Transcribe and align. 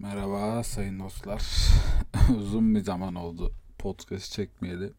Merhaba 0.00 0.64
sayın 0.64 1.00
dostlar. 1.00 1.42
Uzun 2.38 2.74
bir 2.74 2.80
zaman 2.80 3.14
oldu 3.14 3.52
podcast 3.78 4.32
çekmeyeli. 4.32 4.92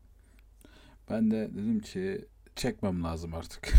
Ben 1.10 1.32
de 1.32 1.50
dedim 1.54 1.80
ki 1.80 2.26
çekmem 2.56 3.04
lazım 3.04 3.34
artık. 3.34 3.74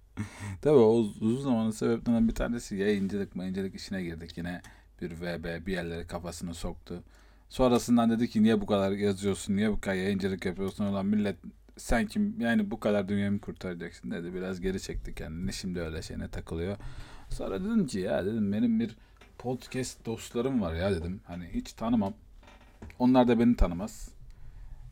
Tabii 0.62 0.78
o 0.78 0.92
uzun 1.20 1.42
zamanın 1.42 1.70
sebeplerinden 1.70 2.28
bir 2.28 2.34
tanesi 2.34 2.76
yayıncılık 2.76 3.36
mayıncılık 3.36 3.74
işine 3.74 4.02
girdik. 4.02 4.38
Yine 4.38 4.62
bir 5.02 5.10
VB 5.20 5.66
bir 5.66 5.72
yerlere 5.72 6.06
kafasını 6.06 6.54
soktu. 6.54 7.02
Sonrasından 7.48 8.10
dedi 8.10 8.30
ki 8.30 8.42
niye 8.42 8.60
bu 8.60 8.66
kadar 8.66 8.92
yazıyorsun, 8.92 9.56
niye 9.56 9.70
bu 9.70 9.80
kadar 9.80 9.94
yayıncılık 9.94 10.46
yapıyorsun 10.46 10.84
olan 10.84 11.06
millet 11.06 11.36
sen 11.76 12.06
kim 12.06 12.40
yani 12.40 12.70
bu 12.70 12.80
kadar 12.80 13.08
dünyamı 13.08 13.40
kurtaracaksın 13.40 14.10
dedi. 14.10 14.34
Biraz 14.34 14.60
geri 14.60 14.80
çekti 14.80 15.14
kendini. 15.14 15.52
Şimdi 15.52 15.80
öyle 15.80 16.02
şeyine 16.02 16.28
takılıyor. 16.28 16.76
Sonra 17.30 17.64
dedim 17.64 17.86
ki 17.86 17.98
ya 17.98 18.26
dedim 18.26 18.52
benim 18.52 18.80
bir 18.80 18.96
podcast 19.46 20.06
dostlarım 20.06 20.62
var 20.62 20.74
ya 20.74 20.90
dedim. 20.90 21.20
Hani 21.24 21.48
hiç 21.54 21.72
tanımam. 21.72 22.14
Onlar 22.98 23.28
da 23.28 23.38
beni 23.38 23.56
tanımaz. 23.56 24.08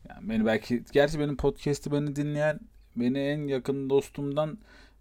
Yani 0.09 0.29
beni 0.29 0.45
belki 0.45 0.83
gerçi 0.91 1.19
benim 1.19 1.37
podcast'i 1.37 1.91
beni 1.91 2.15
dinleyen 2.15 2.59
beni 2.95 3.19
en 3.19 3.47
yakın 3.47 3.89
dostumdan 3.89 4.57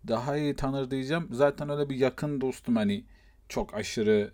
daha 0.08 0.36
iyi 0.36 0.56
tanır 0.56 0.90
diyeceğim. 0.90 1.28
Zaten 1.30 1.68
öyle 1.68 1.90
bir 1.90 1.96
yakın 1.96 2.40
dostum 2.40 2.76
hani 2.76 3.04
çok 3.48 3.74
aşırı 3.74 4.32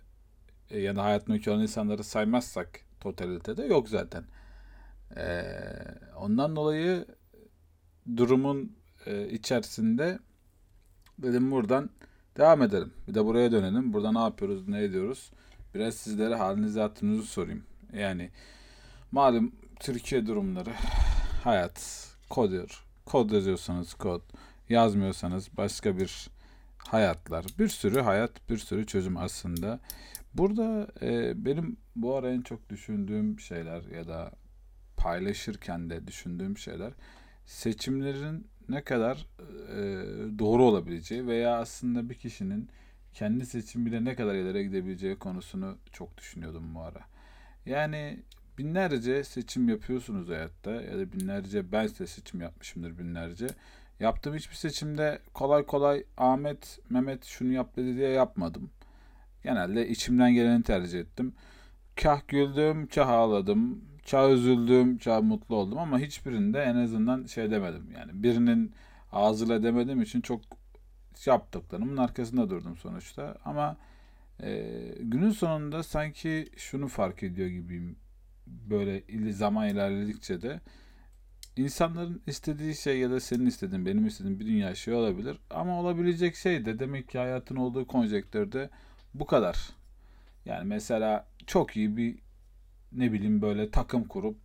e, 0.69 0.79
ya 0.79 0.95
da 0.95 1.03
hayatımdaki 1.03 1.51
olan 1.51 1.61
insanları 1.61 2.03
saymazsak 2.03 2.79
totalitede 2.99 3.63
yok 3.63 3.89
zaten. 3.89 4.23
Ee, 5.17 5.43
ondan 6.17 6.55
dolayı 6.55 7.05
durumun 8.17 8.75
e, 9.05 9.29
içerisinde 9.29 10.19
dedim 11.19 11.51
buradan 11.51 11.89
devam 12.37 12.61
edelim. 12.61 12.93
Bir 13.07 13.13
de 13.13 13.25
buraya 13.25 13.51
dönelim. 13.51 13.93
Burada 13.93 14.11
ne 14.11 14.19
yapıyoruz, 14.19 14.67
ne 14.67 14.83
ediyoruz? 14.83 15.31
Biraz 15.75 15.95
sizlere 15.95 16.35
halinizi 16.35 16.79
hatırınızı 16.79 17.27
sorayım. 17.27 17.63
Yani 17.93 18.31
malum 19.11 19.51
Türkiye 19.79 20.27
durumları, 20.27 20.73
hayat, 21.43 22.07
kodur. 22.29 22.85
Kod 23.05 23.31
yazıyorsanız 23.31 23.93
kod, 23.93 24.21
yazmıyorsanız 24.69 25.57
başka 25.57 25.97
bir 25.97 26.29
hayatlar. 26.77 27.45
Bir 27.59 27.67
sürü 27.67 28.01
hayat, 28.01 28.49
bir 28.49 28.57
sürü 28.57 28.85
çözüm 28.85 29.17
aslında. 29.17 29.79
Burada 30.33 30.87
e, 31.01 31.45
benim 31.45 31.77
bu 31.95 32.15
ara 32.15 32.31
en 32.31 32.41
çok 32.41 32.69
düşündüğüm 32.69 33.39
şeyler 33.39 33.83
ya 33.83 34.07
da 34.07 34.31
paylaşırken 34.97 35.89
de 35.89 36.07
düşündüğüm 36.07 36.57
şeyler 36.57 36.93
seçimlerin 37.45 38.47
ne 38.71 38.83
kadar 38.83 39.27
e, 39.69 39.79
doğru 40.39 40.63
olabileceği 40.63 41.27
veya 41.27 41.57
aslında 41.57 42.09
bir 42.09 42.15
kişinin 42.15 42.69
kendi 43.13 43.45
seçimiyle 43.45 44.05
ne 44.05 44.15
kadar 44.15 44.35
ileri 44.35 44.63
gidebileceği 44.63 45.15
konusunu 45.15 45.77
çok 45.91 46.17
düşünüyordum 46.17 46.75
bu 46.75 46.81
ara. 46.81 47.01
Yani 47.65 48.19
binlerce 48.57 49.23
seçim 49.23 49.69
yapıyorsunuz 49.69 50.29
hayatta 50.29 50.71
ya 50.71 50.97
da 50.97 51.13
binlerce 51.13 51.71
ben 51.71 51.87
de 51.89 52.07
seçim 52.07 52.41
yapmışımdır 52.41 52.97
binlerce. 52.97 53.47
Yaptığım 53.99 54.35
hiçbir 54.35 54.55
seçimde 54.55 55.19
kolay 55.33 55.65
kolay 55.65 56.03
Ahmet, 56.17 56.79
Mehmet 56.89 57.25
şunu 57.25 57.53
yap 57.53 57.75
dedi 57.77 57.97
diye 57.97 58.09
yapmadım. 58.09 58.69
Genelde 59.43 59.87
içimden 59.87 60.33
geleni 60.33 60.63
tercih 60.63 60.99
ettim. 60.99 61.33
Kah 61.95 62.27
güldüm, 62.27 62.87
kah 62.87 63.09
ağladım, 63.09 63.81
çağ 64.05 64.29
üzüldüm, 64.29 64.97
çağ 64.97 65.21
mutlu 65.21 65.55
oldum 65.55 65.77
ama 65.77 65.99
hiçbirinde 65.99 66.61
en 66.61 66.75
azından 66.75 67.25
şey 67.25 67.51
demedim. 67.51 67.91
Yani 67.93 68.23
birinin 68.23 68.73
ağzıyla 69.11 69.63
demediğim 69.63 70.01
için 70.01 70.21
çok 70.21 70.41
yaptıklarımın 71.25 71.97
arkasında 71.97 72.49
durdum 72.49 72.77
sonuçta. 72.77 73.37
Ama 73.45 73.77
e, 74.43 74.69
günün 74.99 75.31
sonunda 75.31 75.83
sanki 75.83 76.49
şunu 76.57 76.87
fark 76.87 77.23
ediyor 77.23 77.47
gibiyim. 77.47 77.95
Böyle 78.47 79.03
zaman 79.33 79.69
ilerledikçe 79.69 80.41
de 80.41 80.59
insanların 81.57 82.21
istediği 82.27 82.75
şey 82.75 82.99
ya 82.99 83.11
da 83.11 83.19
senin 83.19 83.45
istediğin, 83.45 83.85
benim 83.85 84.07
istediğim 84.07 84.39
bir 84.39 84.45
dünya 84.45 84.75
şey 84.75 84.93
olabilir. 84.93 85.37
Ama 85.49 85.79
olabilecek 85.79 86.35
şey 86.35 86.65
de 86.65 86.79
demek 86.79 87.09
ki 87.09 87.17
hayatın 87.17 87.55
olduğu 87.55 87.87
konjektörde 87.87 88.69
bu 89.13 89.25
kadar. 89.25 89.69
Yani 90.45 90.65
mesela 90.65 91.27
çok 91.47 91.77
iyi 91.77 91.97
bir 91.97 92.19
ne 92.91 93.11
bileyim 93.13 93.41
böyle 93.41 93.71
takım 93.71 94.03
kurup 94.03 94.37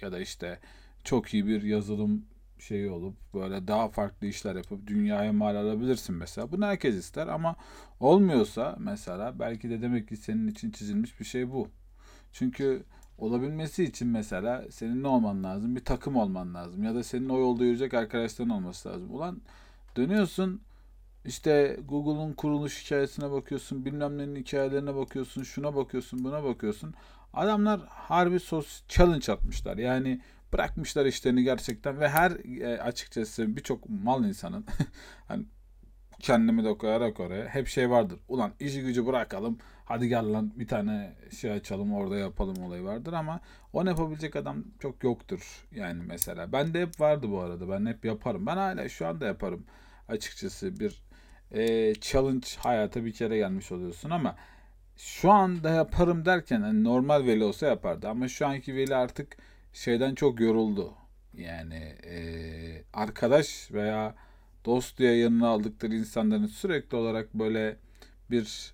ya 0.00 0.12
da 0.12 0.20
işte 0.20 0.60
çok 1.04 1.34
iyi 1.34 1.46
bir 1.46 1.62
yazılım 1.62 2.24
şeyi 2.58 2.90
olup 2.90 3.14
böyle 3.34 3.68
daha 3.68 3.88
farklı 3.88 4.26
işler 4.26 4.56
yapıp 4.56 4.86
dünyaya 4.86 5.32
mal 5.32 5.56
alabilirsin 5.56 6.14
mesela. 6.14 6.52
Bunu 6.52 6.66
herkes 6.66 6.94
ister 6.94 7.26
ama 7.26 7.56
olmuyorsa 8.00 8.76
mesela 8.78 9.38
belki 9.38 9.70
de 9.70 9.82
demek 9.82 10.08
ki 10.08 10.16
senin 10.16 10.48
için 10.48 10.70
çizilmiş 10.70 11.20
bir 11.20 11.24
şey 11.24 11.50
bu. 11.50 11.68
Çünkü 12.32 12.84
olabilmesi 13.18 13.84
için 13.84 14.08
mesela 14.08 14.64
senin 14.70 15.02
ne 15.02 15.08
olman 15.08 15.44
lazım? 15.44 15.76
Bir 15.76 15.84
takım 15.84 16.16
olman 16.16 16.54
lazım. 16.54 16.82
Ya 16.84 16.94
da 16.94 17.02
senin 17.02 17.28
o 17.28 17.38
yolda 17.38 17.62
yürüyecek 17.64 17.94
arkadaşların 17.94 18.50
olması 18.50 18.88
lazım. 18.88 19.14
Ulan 19.14 19.40
dönüyorsun 19.96 20.60
işte 21.24 21.80
Google'un 21.88 22.32
kuruluş 22.32 22.84
hikayesine 22.84 23.30
bakıyorsun, 23.30 23.84
bilmem 23.84 24.18
nenin 24.18 24.36
hikayelerine 24.36 24.94
bakıyorsun, 24.94 25.42
şuna 25.42 25.76
bakıyorsun, 25.76 26.24
buna 26.24 26.44
bakıyorsun. 26.44 26.94
Adamlar 27.34 27.80
harbi 27.88 28.40
sos 28.40 28.82
challenge 28.88 29.32
atmışlar. 29.32 29.78
Yani 29.78 30.20
bırakmışlar 30.52 31.06
işlerini 31.06 31.42
gerçekten 31.44 32.00
ve 32.00 32.08
her 32.08 32.30
e, 32.60 32.82
açıkçası 32.82 33.56
birçok 33.56 33.88
mal 33.88 34.24
insanın 34.24 34.66
hani 35.28 35.44
kendimi 36.20 36.64
de 36.64 36.78
koyarak 36.78 37.20
oraya 37.20 37.48
hep 37.48 37.68
şey 37.68 37.90
vardır. 37.90 38.18
Ulan 38.28 38.52
işi 38.60 38.82
gücü 38.82 39.06
bırakalım. 39.06 39.58
Hadi 39.84 40.08
gel 40.08 40.32
lan 40.32 40.52
bir 40.56 40.66
tane 40.66 41.12
şey 41.40 41.50
açalım 41.52 41.92
orada 41.94 42.16
yapalım 42.16 42.62
olayı 42.64 42.84
vardır 42.84 43.12
ama 43.12 43.40
onu 43.72 43.88
yapabilecek 43.88 44.36
adam 44.36 44.64
çok 44.78 45.04
yoktur. 45.04 45.66
Yani 45.74 46.02
mesela 46.06 46.52
ben 46.52 46.74
de 46.74 46.82
hep 46.82 47.00
vardı 47.00 47.30
bu 47.30 47.40
arada. 47.40 47.68
Ben 47.68 47.86
hep 47.86 48.04
yaparım. 48.04 48.46
Ben 48.46 48.56
hala 48.56 48.88
şu 48.88 49.06
anda 49.06 49.26
yaparım. 49.26 49.66
Açıkçası 50.08 50.80
bir 50.80 51.02
e, 51.52 51.94
challenge 52.00 52.46
hayata 52.58 53.04
bir 53.04 53.12
kere 53.12 53.36
gelmiş 53.36 53.72
oluyorsun 53.72 54.10
ama 54.10 54.36
şu 55.00 55.30
anda 55.30 55.70
yaparım 55.70 56.24
derken 56.24 56.60
hani 56.60 56.84
normal 56.84 57.26
veli 57.26 57.44
olsa 57.44 57.66
yapardı 57.66 58.08
ama 58.08 58.28
şu 58.28 58.46
anki 58.46 58.76
veli 58.76 58.94
artık 58.94 59.36
şeyden 59.72 60.14
çok 60.14 60.40
yoruldu. 60.40 60.94
Yani 61.34 61.94
e, 62.04 62.18
arkadaş 62.92 63.72
veya 63.72 64.14
dost 64.64 64.98
diye 64.98 65.16
yanına 65.16 65.48
aldıkları 65.48 65.94
insanların 65.94 66.46
sürekli 66.46 66.96
olarak 66.96 67.34
böyle 67.34 67.76
bir 68.30 68.72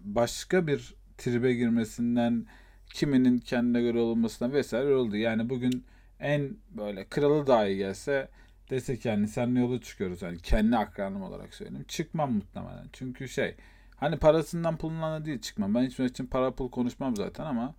başka 0.00 0.66
bir 0.66 0.94
tribe 1.18 1.54
girmesinden 1.54 2.46
kiminin 2.94 3.38
kendine 3.38 3.82
göre 3.82 3.98
olmasına 3.98 4.52
vesaire 4.52 4.94
oldu. 4.94 5.16
Yani 5.16 5.50
bugün 5.50 5.84
en 6.20 6.56
böyle 6.70 7.04
kralı 7.04 7.46
dahi 7.46 7.76
gelse 7.76 8.28
desek 8.70 9.04
yani 9.04 9.28
seninle 9.28 9.60
yola 9.60 9.80
çıkıyoruz. 9.80 10.22
Yani 10.22 10.38
kendi 10.38 10.76
akranım 10.76 11.22
olarak 11.22 11.54
söyleyeyim. 11.54 11.84
Çıkmam 11.88 12.32
muhtemelen. 12.32 12.86
Çünkü 12.92 13.28
şey 13.28 13.54
hani 13.96 14.16
parasından 14.16 14.76
pulundan 14.76 15.20
da 15.22 15.24
değil 15.24 15.40
çıkmam. 15.40 15.74
Ben 15.74 15.82
hiçbir 15.82 16.04
için 16.04 16.26
para 16.26 16.50
pul 16.50 16.70
konuşmam 16.70 17.16
zaten 17.16 17.44
ama 17.44 17.74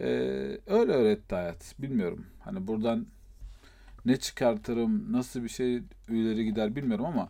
ee, 0.00 0.58
öyle 0.66 0.92
öğretti 0.92 1.34
hayat. 1.34 1.74
Bilmiyorum. 1.78 2.26
Hani 2.40 2.66
buradan 2.66 3.06
ne 4.04 4.16
çıkartırım, 4.16 5.12
nasıl 5.12 5.42
bir 5.44 5.48
şey 5.48 5.82
ileri 6.08 6.44
gider 6.44 6.76
bilmiyorum 6.76 7.06
ama 7.06 7.28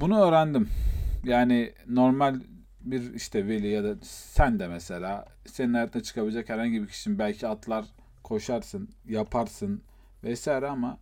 bunu 0.00 0.20
öğrendim. 0.20 0.68
Yani 1.24 1.72
normal 1.88 2.40
bir 2.80 3.14
işte 3.14 3.48
veli 3.48 3.68
ya 3.68 3.84
da 3.84 3.94
sen 4.02 4.58
de 4.58 4.68
mesela 4.68 5.26
senin 5.46 5.74
hayatına 5.74 6.02
çıkabilecek 6.02 6.48
herhangi 6.48 6.82
bir 6.82 6.88
kişinin 6.88 7.18
belki 7.18 7.48
atlar, 7.48 7.84
koşarsın, 8.22 8.88
yaparsın 9.08 9.82
vesaire 10.24 10.68
ama 10.68 10.98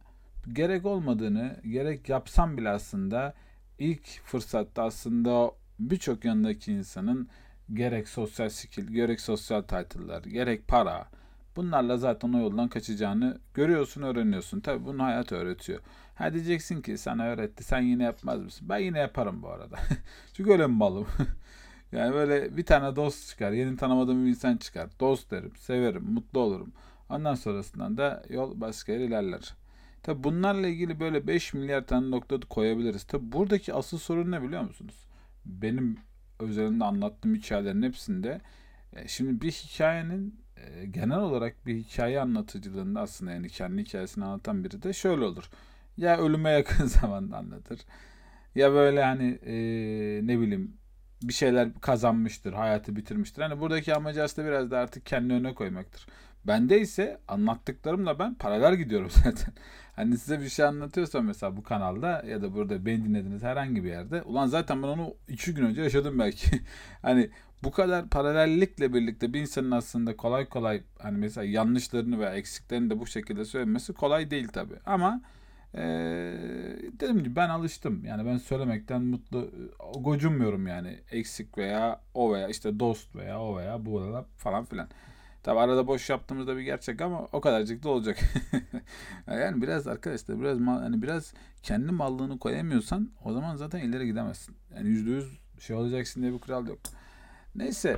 gerek 0.53 0.87
olmadığını, 0.87 1.57
gerek 1.71 2.09
yapsam 2.09 2.57
bile 2.57 2.71
aslında 2.71 3.35
ilk 3.79 4.07
fırsatta 4.25 4.83
aslında 4.83 5.51
birçok 5.79 6.25
yanındaki 6.25 6.73
insanın 6.73 7.29
gerek 7.75 8.09
sosyal 8.09 8.49
skill, 8.49 8.87
gerek 8.87 9.21
sosyal 9.21 9.63
title'lar, 9.63 10.23
gerek 10.23 10.69
para 10.69 11.09
bunlarla 11.57 11.97
zaten 11.97 12.33
o 12.33 12.39
yoldan 12.39 12.69
kaçacağını 12.69 13.39
görüyorsun, 13.55 14.03
öğreniyorsun. 14.03 14.61
Tabi 14.61 14.85
bunu 14.85 15.03
hayat 15.03 15.33
öğretiyor. 15.33 15.81
Ha 16.15 16.33
diyeceksin 16.33 16.83
ki 16.83 16.99
sana 16.99 17.25
öğretti, 17.27 17.65
sen 17.65 17.81
yine 17.81 18.03
yapmaz 18.03 18.41
mısın? 18.41 18.69
Ben 18.69 18.79
yine 18.79 18.99
yaparım 18.99 19.43
bu 19.43 19.49
arada. 19.49 19.77
Çünkü 20.33 20.53
öyle 20.53 20.67
mi 20.67 20.75
malım? 20.77 21.07
yani 21.93 22.15
böyle 22.15 22.57
bir 22.57 22.67
tane 22.67 22.97
dost 22.97 23.29
çıkar, 23.29 23.53
yeni 23.53 23.77
tanımadığım 23.77 24.25
bir 24.25 24.31
insan 24.31 24.57
çıkar. 24.57 24.91
Dost 25.01 25.31
derim, 25.31 25.53
severim, 25.57 26.05
mutlu 26.05 26.41
olurum. 26.41 26.73
Ondan 27.09 27.35
sonrasından 27.35 27.97
da 27.97 28.23
yol 28.31 28.61
başka 28.61 28.93
yere 28.93 29.05
ilerler. 29.05 29.55
Tabi 30.03 30.25
bunlarla 30.25 30.67
ilgili 30.69 31.01
böyle 31.01 31.27
5 31.27 31.55
milyar 31.55 31.87
tane 31.87 32.11
nokta 32.11 32.41
koyabiliriz. 32.41 33.05
Tabi 33.05 33.33
buradaki 33.33 33.75
asıl 33.75 33.99
sorun 33.99 34.31
ne 34.31 34.43
biliyor 34.43 34.63
musunuz? 34.63 35.07
Benim 35.47 35.99
özelinde 36.41 36.85
anlattığım 36.85 37.35
hikayelerin 37.35 37.83
hepsinde 37.83 38.41
e, 38.93 39.09
şimdi 39.09 39.41
bir 39.41 39.53
hikayenin 39.53 40.41
e, 40.57 40.87
genel 40.87 41.19
olarak 41.19 41.67
bir 41.67 41.77
hikaye 41.77 42.21
anlatıcılığında 42.21 43.01
aslında 43.01 43.33
yani 43.33 43.49
kendi 43.49 43.83
hikayesini 43.83 44.25
anlatan 44.25 44.65
biri 44.65 44.83
de 44.83 44.93
şöyle 44.93 45.25
olur. 45.25 45.51
Ya 45.97 46.19
ölüme 46.19 46.51
yakın 46.51 46.87
zamanda 46.87 47.37
anlatır. 47.37 47.81
Ya 48.55 48.73
böyle 48.73 49.03
hani 49.05 49.39
e, 49.47 49.55
ne 50.27 50.41
bileyim 50.41 50.77
bir 51.23 51.33
şeyler 51.33 51.75
kazanmıştır, 51.81 52.53
hayatı 52.53 52.97
bitirmiştir. 52.97 53.43
Hani 53.43 53.61
buradaki 53.61 53.95
amacı 53.95 54.23
aslında 54.23 54.49
biraz 54.49 54.71
da 54.71 54.79
artık 54.79 55.07
kendi 55.07 55.35
önüne 55.35 55.55
koymaktır. 55.55 56.07
Bende 56.47 56.81
ise 56.81 57.21
anlattıklarımla 57.29 58.19
ben 58.19 58.35
paralel 58.35 58.77
gidiyorum 58.77 59.11
zaten. 59.25 59.55
Hani 59.97 60.19
size 60.19 60.41
bir 60.41 60.49
şey 60.49 60.65
anlatıyorsam 60.65 61.25
mesela 61.25 61.57
bu 61.57 61.63
kanalda 61.63 62.25
ya 62.29 62.43
da 62.43 62.55
burada 62.55 62.87
beni 62.87 63.05
dinlediğiniz 63.05 63.43
herhangi 63.43 63.85
bir 63.85 63.89
yerde. 63.89 64.23
Ulan 64.23 64.47
zaten 64.47 64.83
ben 64.83 64.89
onu 64.89 65.15
iki 65.29 65.55
gün 65.55 65.65
önce 65.65 65.83
yaşadım 65.83 66.19
belki. 66.19 66.61
hani 67.03 67.31
bu 67.63 67.71
kadar 67.71 68.09
paralellikle 68.09 68.95
birlikte 68.95 69.33
bir 69.33 69.41
insanın 69.41 69.71
aslında 69.71 70.17
kolay 70.17 70.49
kolay 70.49 70.83
hani 70.99 71.19
mesela 71.19 71.45
yanlışlarını 71.45 72.19
veya 72.19 72.35
eksiklerini 72.35 72.91
de 72.91 73.01
bu 73.01 73.07
şekilde 73.07 73.45
söylemesi 73.45 73.93
kolay 73.93 74.31
değil 74.31 74.49
tabi. 74.49 74.75
Ama 74.87 75.21
ee, 75.77 76.35
dedim 77.01 77.25
ki 77.25 77.37
ben 77.37 77.49
alıştım. 77.49 78.05
Yani 78.05 78.27
ben 78.27 78.37
söylemekten 78.37 79.03
mutlu 79.03 79.51
gocunmuyorum 80.01 80.67
yani. 80.67 80.99
Eksik 81.11 81.59
veya 81.59 82.01
o 82.15 82.35
veya 82.35 82.49
işte 82.49 82.81
dost 82.81 83.17
veya 83.17 83.41
o 83.41 83.59
veya 83.59 83.87
bu 83.87 84.03
veya 84.03 84.25
falan 84.37 84.65
filan. 84.65 84.89
Tabi 85.45 85.61
arada 85.61 85.87
boş 85.87 86.11
yaptığımızda 86.11 86.57
bir 86.57 86.63
gerçek 86.63 87.01
ama 87.01 87.29
o 87.33 87.41
kadarcık 87.41 87.83
da 87.83 87.89
olacak. 87.89 88.19
yani 89.27 89.63
biraz 89.63 89.87
arkadaşlar 89.87 90.41
biraz 90.41 90.59
mal, 90.59 90.79
hani 90.79 91.03
biraz 91.03 91.35
kendi 91.63 91.93
mallığını 91.93 92.39
koyamıyorsan 92.39 93.11
o 93.25 93.33
zaman 93.33 93.57
zaten 93.57 93.81
ileri 93.81 94.07
gidemezsin. 94.07 94.57
Yani 94.75 94.89
yüzde 94.89 95.11
yüz 95.11 95.39
şey 95.59 95.77
olacaksın 95.77 96.23
diye 96.23 96.33
bir 96.33 96.39
kural 96.39 96.67
yok. 96.67 96.79
Neyse 97.55 97.97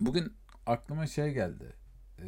bugün 0.00 0.32
aklıma 0.66 1.06
şey 1.06 1.32
geldi. 1.32 1.72
Ee, 2.18 2.26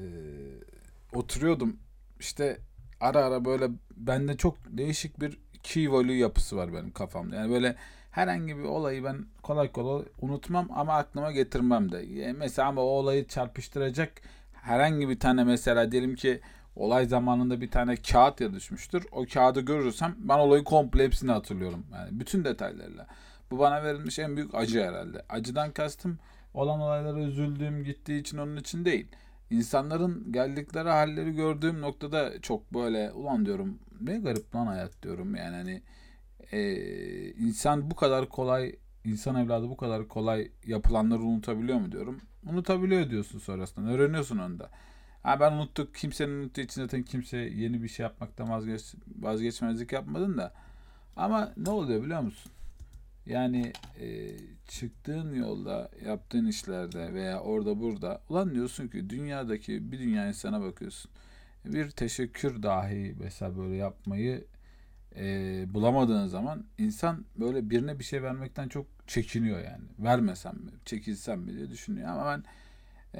oturuyordum 1.12 1.76
işte 2.20 2.58
ara 3.00 3.24
ara 3.24 3.44
böyle 3.44 3.70
bende 3.96 4.36
çok 4.36 4.56
değişik 4.66 5.20
bir 5.20 5.38
key 5.62 5.92
value 5.92 6.16
yapısı 6.16 6.56
var 6.56 6.72
benim 6.72 6.92
kafamda. 6.92 7.36
Yani 7.36 7.50
böyle 7.50 7.76
herhangi 8.18 8.58
bir 8.58 8.64
olayı 8.64 9.04
ben 9.04 9.26
kolay 9.42 9.72
kolay 9.72 10.04
unutmam 10.20 10.68
ama 10.74 10.94
aklıma 10.94 11.32
getirmem 11.32 11.92
de. 11.92 12.32
Mesela 12.32 12.68
ama 12.68 12.80
o 12.80 12.84
olayı 12.84 13.28
çarpıştıracak 13.28 14.12
herhangi 14.52 15.08
bir 15.08 15.20
tane 15.20 15.44
mesela 15.44 15.92
diyelim 15.92 16.14
ki 16.14 16.40
olay 16.76 17.06
zamanında 17.06 17.60
bir 17.60 17.70
tane 17.70 17.96
kağıt 17.96 18.40
ya 18.40 18.52
düşmüştür. 18.52 19.06
O 19.12 19.24
kağıdı 19.32 19.60
görürsem 19.60 20.16
ben 20.18 20.38
olayı 20.38 20.64
komple 20.64 21.04
hepsini 21.04 21.30
hatırlıyorum. 21.30 21.86
Yani 21.92 22.20
bütün 22.20 22.44
detaylarıyla. 22.44 23.06
Bu 23.50 23.58
bana 23.58 23.82
verilmiş 23.82 24.18
en 24.18 24.36
büyük 24.36 24.54
acı 24.54 24.82
herhalde. 24.84 25.22
Acıdan 25.28 25.70
kastım 25.70 26.18
olan 26.54 26.80
olaylara 26.80 27.20
üzüldüğüm 27.20 27.84
gittiği 27.84 28.20
için 28.20 28.38
onun 28.38 28.56
için 28.56 28.84
değil. 28.84 29.06
İnsanların 29.50 30.32
geldikleri 30.32 30.88
halleri 30.88 31.34
gördüğüm 31.34 31.80
noktada 31.80 32.40
çok 32.40 32.74
böyle 32.74 33.12
ulan 33.12 33.46
diyorum 33.46 33.78
ne 34.00 34.18
garip 34.18 34.54
lan 34.54 34.66
hayat 34.66 35.02
diyorum 35.02 35.34
yani 35.34 35.56
hani 35.56 35.82
e, 36.52 37.32
insan 37.32 37.90
bu 37.90 37.94
kadar 37.96 38.28
kolay 38.28 38.76
insan 39.04 39.36
evladı 39.36 39.68
bu 39.68 39.76
kadar 39.76 40.08
kolay 40.08 40.50
yapılanları 40.66 41.22
unutabiliyor 41.22 41.78
mu 41.78 41.92
diyorum. 41.92 42.20
Unutabiliyor 42.46 43.10
diyorsun 43.10 43.38
sonrasında. 43.38 43.90
Öğreniyorsun 43.90 44.38
onu 44.38 44.58
da. 44.58 44.70
Ha 45.22 45.40
ben 45.40 45.52
unuttuk. 45.52 45.94
Kimsenin 45.94 46.32
unuttuğu 46.32 46.60
için 46.60 46.82
zaten 46.82 47.02
kimse 47.02 47.36
yeni 47.36 47.82
bir 47.82 47.88
şey 47.88 48.04
yapmaktan 48.04 48.50
vazgeç, 48.50 48.94
vazgeçmezlik 49.18 49.92
yapmadın 49.92 50.38
da. 50.38 50.54
Ama 51.16 51.52
ne 51.56 51.70
oluyor 51.70 52.02
biliyor 52.02 52.20
musun? 52.20 52.52
Yani 53.26 53.72
e, 54.00 54.30
çıktığın 54.68 55.34
yolda, 55.34 55.90
yaptığın 56.04 56.46
işlerde 56.46 57.14
veya 57.14 57.40
orada 57.40 57.80
burada 57.80 58.22
ulan 58.28 58.54
diyorsun 58.54 58.88
ki 58.88 59.10
dünyadaki 59.10 59.92
bir 59.92 59.98
dünya 59.98 60.28
insana 60.28 60.60
bakıyorsun. 60.60 61.10
Bir 61.64 61.90
teşekkür 61.90 62.62
dahi 62.62 63.14
mesela 63.20 63.56
böyle 63.56 63.76
yapmayı 63.76 64.44
e, 65.18 65.64
bulamadığın 65.74 66.26
zaman 66.26 66.64
insan 66.78 67.24
böyle 67.36 67.70
birine 67.70 67.98
bir 67.98 68.04
şey 68.04 68.22
vermekten 68.22 68.68
çok 68.68 68.86
çekiniyor 69.06 69.58
yani. 69.58 69.84
Vermesem 69.98 70.54
mi, 70.54 70.70
çekilsem 70.84 71.40
mi 71.40 71.54
diye 71.54 71.70
düşünüyor 71.70 72.08
ama 72.08 72.26
ben 72.26 72.44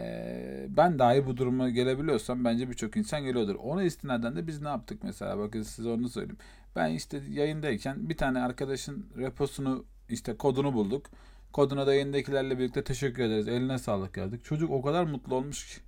e, 0.00 0.66
ben 0.68 0.98
dahi 0.98 1.26
bu 1.26 1.36
duruma 1.36 1.70
gelebiliyorsam 1.70 2.44
bence 2.44 2.68
birçok 2.70 2.96
insan 2.96 3.22
geliyordur. 3.22 3.54
Ona 3.54 3.82
istinaden 3.82 4.36
de 4.36 4.46
biz 4.46 4.62
ne 4.62 4.68
yaptık 4.68 5.02
mesela 5.02 5.38
bakın 5.38 5.62
size 5.62 5.88
onu 5.88 6.08
söyleyeyim. 6.08 6.38
Ben 6.76 6.90
işte 6.90 7.22
yayındayken 7.30 8.08
bir 8.08 8.16
tane 8.16 8.40
arkadaşın 8.40 9.06
reposunu 9.16 9.84
işte 10.08 10.36
kodunu 10.36 10.74
bulduk. 10.74 11.06
Koduna 11.52 11.86
da 11.86 11.94
yayındakilerle 11.94 12.58
birlikte 12.58 12.84
teşekkür 12.84 13.22
ederiz. 13.22 13.48
Eline 13.48 13.78
sağlık 13.78 14.16
yazdık. 14.16 14.44
Çocuk 14.44 14.70
o 14.70 14.82
kadar 14.82 15.04
mutlu 15.04 15.34
olmuş 15.34 15.74
ki. 15.74 15.87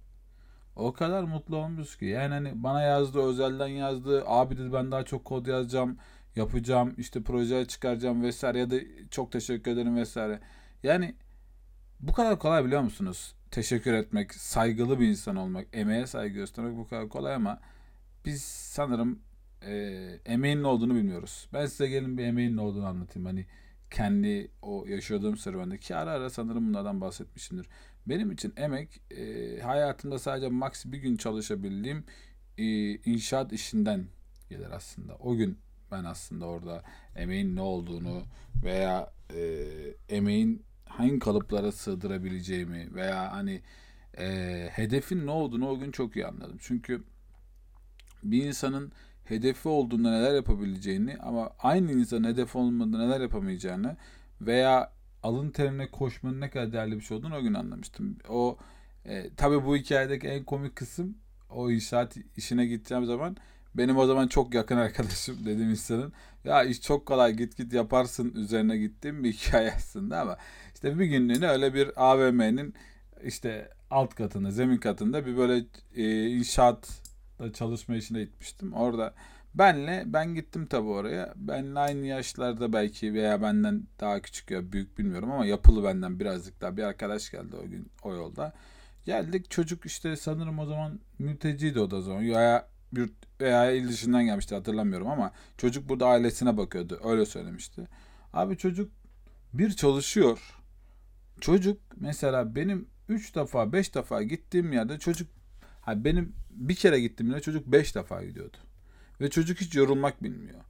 O 0.80 0.92
kadar 0.92 1.22
mutlu 1.22 1.56
olmuş 1.56 1.98
ki. 1.98 2.04
Yani 2.04 2.34
hani 2.34 2.62
bana 2.62 2.82
yazdı, 2.82 3.22
özelden 3.22 3.66
yazdı. 3.66 4.24
Abi 4.26 4.58
dedi 4.58 4.72
ben 4.72 4.92
daha 4.92 5.04
çok 5.04 5.24
kod 5.24 5.46
yazacağım, 5.46 5.98
yapacağım, 6.36 6.94
işte 6.98 7.22
proje 7.22 7.66
çıkaracağım 7.66 8.22
vesaire 8.22 8.58
ya 8.58 8.70
da 8.70 8.76
çok 9.10 9.32
teşekkür 9.32 9.70
ederim 9.70 9.96
vesaire. 9.96 10.40
Yani 10.82 11.14
bu 12.00 12.12
kadar 12.12 12.38
kolay 12.38 12.64
biliyor 12.64 12.82
musunuz? 12.82 13.34
Teşekkür 13.50 13.92
etmek, 13.92 14.34
saygılı 14.34 15.00
bir 15.00 15.08
insan 15.08 15.36
olmak, 15.36 15.66
emeğe 15.72 16.06
saygı 16.06 16.34
göstermek 16.34 16.76
bu 16.76 16.88
kadar 16.88 17.08
kolay 17.08 17.34
ama 17.34 17.60
biz 18.24 18.42
sanırım 18.42 19.18
e, 19.62 19.72
emeğin 20.26 20.62
ne 20.62 20.66
olduğunu 20.66 20.94
bilmiyoruz. 20.94 21.48
Ben 21.52 21.66
size 21.66 21.88
gelin 21.88 22.18
bir 22.18 22.24
emeğin 22.24 22.56
ne 22.56 22.60
olduğunu 22.60 22.86
anlatayım. 22.86 23.26
Hani 23.26 23.46
kendi 23.90 24.50
o 24.62 24.86
yaşadığım 24.86 25.36
serüvende 25.36 25.78
ki 25.78 25.96
ara 25.96 26.10
ara 26.10 26.30
sanırım 26.30 26.68
bunlardan 26.68 27.00
bahsetmişimdir. 27.00 27.66
Benim 28.06 28.32
için 28.32 28.52
emek 28.56 29.00
e, 29.10 29.58
hayatımda 29.60 30.18
sadece 30.18 30.48
max 30.48 30.86
bir 30.86 30.98
gün 30.98 31.16
çalışabildiğim 31.16 32.04
e, 32.58 32.64
inşaat 32.94 33.52
işinden 33.52 34.06
gelir 34.48 34.70
aslında. 34.70 35.16
O 35.16 35.36
gün 35.36 35.58
ben 35.90 36.04
aslında 36.04 36.46
orada 36.46 36.82
emeğin 37.16 37.56
ne 37.56 37.60
olduğunu 37.60 38.22
veya 38.64 39.12
e, 39.34 39.66
emeğin 40.08 40.62
hangi 40.84 41.18
kalıplara 41.18 41.72
sığdırabileceğimi 41.72 42.94
veya 42.94 43.32
hani 43.32 43.62
e, 44.18 44.68
hedefin 44.72 45.26
ne 45.26 45.30
olduğunu 45.30 45.68
o 45.68 45.78
gün 45.78 45.90
çok 45.90 46.16
iyi 46.16 46.26
anladım. 46.26 46.56
Çünkü 46.60 47.02
bir 48.22 48.44
insanın 48.44 48.92
hedefi 49.30 49.68
olduğunda 49.68 50.10
neler 50.10 50.34
yapabileceğini 50.34 51.16
ama 51.22 51.50
aynı 51.58 51.92
insanın 51.92 52.28
hedefi 52.28 52.58
olmadığında 52.58 52.98
neler 52.98 53.20
yapamayacağını 53.20 53.96
veya 54.40 54.92
alın 55.22 55.50
terine 55.50 55.90
koşmanın 55.90 56.40
ne 56.40 56.50
kadar 56.50 56.72
değerli 56.72 56.96
bir 56.96 57.00
şey 57.00 57.16
olduğunu 57.16 57.36
o 57.36 57.42
gün 57.42 57.54
anlamıştım. 57.54 58.18
O 58.28 58.58
e, 59.04 59.30
tabii 59.36 59.64
bu 59.64 59.76
hikayedeki 59.76 60.28
en 60.28 60.44
komik 60.44 60.76
kısım 60.76 61.18
o 61.50 61.70
inşaat 61.70 62.16
işine 62.36 62.66
gideceğim 62.66 63.04
zaman 63.04 63.36
benim 63.74 63.96
o 63.96 64.06
zaman 64.06 64.28
çok 64.28 64.54
yakın 64.54 64.76
arkadaşım 64.86 65.36
dediğim 65.46 65.70
insanın 65.70 66.12
ya 66.44 66.64
iş 66.64 66.80
çok 66.82 67.06
kolay 67.06 67.32
git 67.32 67.56
git 67.56 67.72
yaparsın 67.72 68.34
üzerine 68.34 68.76
gittiğim 68.78 69.24
bir 69.24 69.32
hikaye 69.32 69.72
aslında 69.76 70.20
ama 70.20 70.36
işte 70.74 70.98
bir 70.98 71.04
günlüğüne 71.04 71.48
öyle 71.48 71.74
bir 71.74 71.90
AVM'nin 71.96 72.74
işte 73.24 73.70
alt 73.90 74.14
katında 74.14 74.50
zemin 74.50 74.76
katında 74.76 75.26
bir 75.26 75.36
böyle 75.36 75.64
e, 75.96 76.26
inşaat 76.26 76.99
çalışma 77.52 77.96
işine 77.96 78.24
gitmiştim. 78.24 78.72
Orada 78.72 79.14
benle 79.54 80.04
ben 80.06 80.34
gittim 80.34 80.66
tabii 80.66 80.88
oraya. 80.88 81.32
Benle 81.36 81.78
aynı 81.78 82.06
yaşlarda 82.06 82.72
belki 82.72 83.14
veya 83.14 83.42
benden 83.42 83.82
daha 84.00 84.20
küçük 84.22 84.50
ya 84.50 84.72
büyük 84.72 84.98
bilmiyorum 84.98 85.30
ama 85.30 85.46
yapılı 85.46 85.84
benden 85.84 86.20
birazcık 86.20 86.60
daha 86.60 86.76
bir 86.76 86.82
arkadaş 86.82 87.30
geldi 87.30 87.56
o 87.56 87.68
gün 87.68 87.88
o 88.02 88.14
yolda. 88.14 88.52
Geldik 89.04 89.50
çocuk 89.50 89.86
işte 89.86 90.16
sanırım 90.16 90.58
o 90.58 90.66
zaman 90.66 91.00
mülteciydi 91.18 91.80
o 91.80 91.90
da 91.90 92.00
zaman 92.00 92.22
veya 92.22 92.66
bir 92.92 93.10
veya 93.40 93.70
il 93.70 93.88
dışından 93.88 94.24
gelmişti 94.24 94.54
hatırlamıyorum 94.54 95.08
ama 95.08 95.32
çocuk 95.58 95.88
burada 95.88 96.06
ailesine 96.06 96.56
bakıyordu 96.56 97.00
öyle 97.04 97.26
söylemişti. 97.26 97.88
Abi 98.32 98.56
çocuk 98.56 98.92
bir 99.52 99.70
çalışıyor. 99.70 100.56
Çocuk 101.40 101.80
mesela 101.96 102.54
benim 102.54 102.88
3 103.08 103.34
defa 103.34 103.72
5 103.72 103.94
defa 103.94 104.22
gittiğim 104.22 104.72
yerde 104.72 104.98
çocuk 104.98 105.28
ha 105.90 106.04
benim 106.04 106.32
bir 106.50 106.74
kere 106.74 107.00
gittim 107.00 107.26
yine 107.26 107.40
çocuk 107.40 107.66
5 107.66 107.94
defa 107.94 108.24
gidiyordu. 108.24 108.56
Ve 109.20 109.30
çocuk 109.30 109.60
hiç 109.60 109.74
yorulmak 109.74 110.22
bilmiyor. 110.22 110.60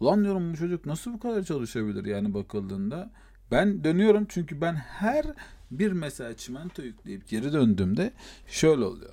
Ulan 0.00 0.24
diyorum 0.24 0.52
bu 0.52 0.56
çocuk 0.56 0.86
nasıl 0.86 1.12
bu 1.12 1.18
kadar 1.18 1.42
çalışabilir 1.42 2.04
yani 2.04 2.34
bakıldığında. 2.34 3.10
Ben 3.50 3.84
dönüyorum 3.84 4.26
çünkü 4.28 4.60
ben 4.60 4.74
her 4.74 5.26
bir 5.70 5.92
mesela 5.92 6.36
çimento 6.36 6.82
yükleyip 6.82 7.28
geri 7.28 7.52
döndüğümde 7.52 8.12
şöyle 8.46 8.84
oluyor. 8.84 9.12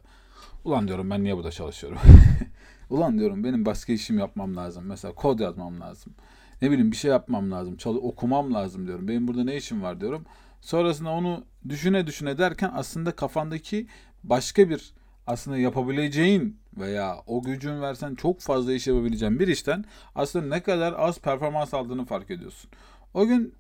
Ulan 0.63 0.87
diyorum 0.87 1.09
ben 1.09 1.23
niye 1.23 1.37
burada 1.37 1.51
çalışıyorum? 1.51 1.99
Ulan 2.89 3.17
diyorum 3.19 3.43
benim 3.43 3.65
başka 3.65 3.93
işim 3.93 4.19
yapmam 4.19 4.55
lazım. 4.55 4.85
Mesela 4.85 5.15
kod 5.15 5.39
yazmam 5.39 5.81
lazım. 5.81 6.13
Ne 6.61 6.71
bileyim 6.71 6.91
bir 6.91 6.97
şey 6.97 7.11
yapmam 7.11 7.51
lazım. 7.51 7.77
Çalı 7.77 7.99
okumam 7.99 8.53
lazım 8.53 8.87
diyorum. 8.87 9.07
Benim 9.07 9.27
burada 9.27 9.43
ne 9.43 9.57
işim 9.57 9.81
var 9.81 10.01
diyorum. 10.01 10.25
Sonrasında 10.61 11.09
onu 11.09 11.45
düşüne 11.69 12.07
düşüne 12.07 12.37
derken 12.37 12.71
aslında 12.73 13.11
kafandaki 13.11 13.87
başka 14.23 14.69
bir 14.69 14.93
aslında 15.27 15.57
yapabileceğin 15.57 16.59
veya 16.77 17.23
o 17.27 17.43
gücün 17.43 17.81
versen 17.81 18.15
çok 18.15 18.41
fazla 18.41 18.73
iş 18.73 18.87
yapabileceğin 18.87 19.39
bir 19.39 19.47
işten 19.47 19.85
aslında 20.15 20.55
ne 20.55 20.63
kadar 20.63 20.93
az 20.97 21.19
performans 21.19 21.73
aldığını 21.73 22.05
fark 22.05 22.31
ediyorsun. 22.31 22.69
O 23.13 23.27
gün 23.27 23.55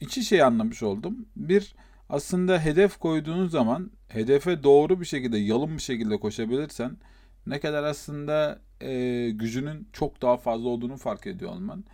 iki 0.00 0.22
şey 0.22 0.42
anlamış 0.42 0.82
oldum. 0.82 1.26
Bir 1.36 1.74
aslında 2.08 2.60
hedef 2.60 2.98
koyduğun 2.98 3.48
zaman 3.48 3.90
hedefe 4.08 4.62
doğru 4.62 5.00
bir 5.00 5.04
şekilde 5.06 5.38
yalın 5.38 5.76
bir 5.76 5.82
şekilde 5.82 6.16
koşabilirsen 6.20 6.96
ne 7.46 7.60
kadar 7.60 7.84
aslında 7.84 8.60
e, 8.80 9.30
gücünün 9.30 9.88
çok 9.92 10.22
daha 10.22 10.36
fazla 10.36 10.68
olduğunu 10.68 10.96
fark 10.96 11.26
ediyor 11.26 11.50
olman. 11.52 11.84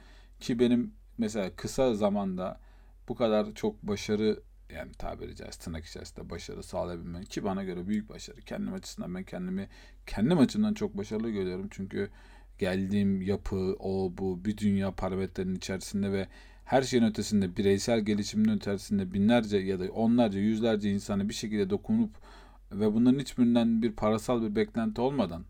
Ki 0.40 0.58
benim 0.58 0.94
mesela 1.18 1.50
kısa 1.56 1.94
zamanda 1.94 2.60
bu 3.08 3.14
kadar 3.14 3.54
çok 3.54 3.82
başarı 3.82 4.42
yani 4.74 4.92
tabiri 4.92 5.36
caizse 5.36 5.60
tırnak 5.60 5.84
içerisinde 5.84 6.30
başarı 6.30 6.62
sağlayabilmek 6.62 7.30
ki 7.30 7.44
bana 7.44 7.64
göre 7.64 7.86
büyük 7.86 8.08
başarı. 8.08 8.40
Kendim 8.40 8.74
açısından 8.74 9.14
ben 9.14 9.24
kendimi 9.24 9.68
kendim 10.06 10.38
açımdan 10.38 10.74
çok 10.74 10.96
başarılı 10.96 11.30
görüyorum. 11.30 11.68
Çünkü 11.70 12.10
geldiğim 12.58 13.22
yapı, 13.22 13.76
o 13.78 14.12
bu 14.18 14.44
bir 14.44 14.56
dünya 14.56 14.90
parametrenin 14.92 15.56
içerisinde 15.56 16.12
ve 16.12 16.28
her 16.64 16.82
şeyin 16.82 17.04
ötesinde 17.04 17.56
bireysel 17.56 18.00
gelişimin 18.00 18.48
ötesinde 18.48 19.12
binlerce 19.12 19.56
ya 19.56 19.80
da 19.80 19.92
onlarca 19.92 20.40
yüzlerce 20.40 20.90
insanı 20.90 21.28
bir 21.28 21.34
şekilde 21.34 21.70
dokunup 21.70 22.10
ve 22.72 22.94
bunların 22.94 23.18
hiçbirinden 23.18 23.82
bir 23.82 23.92
parasal 23.92 24.42
bir 24.42 24.56
beklenti 24.56 25.00
olmadan 25.00 25.44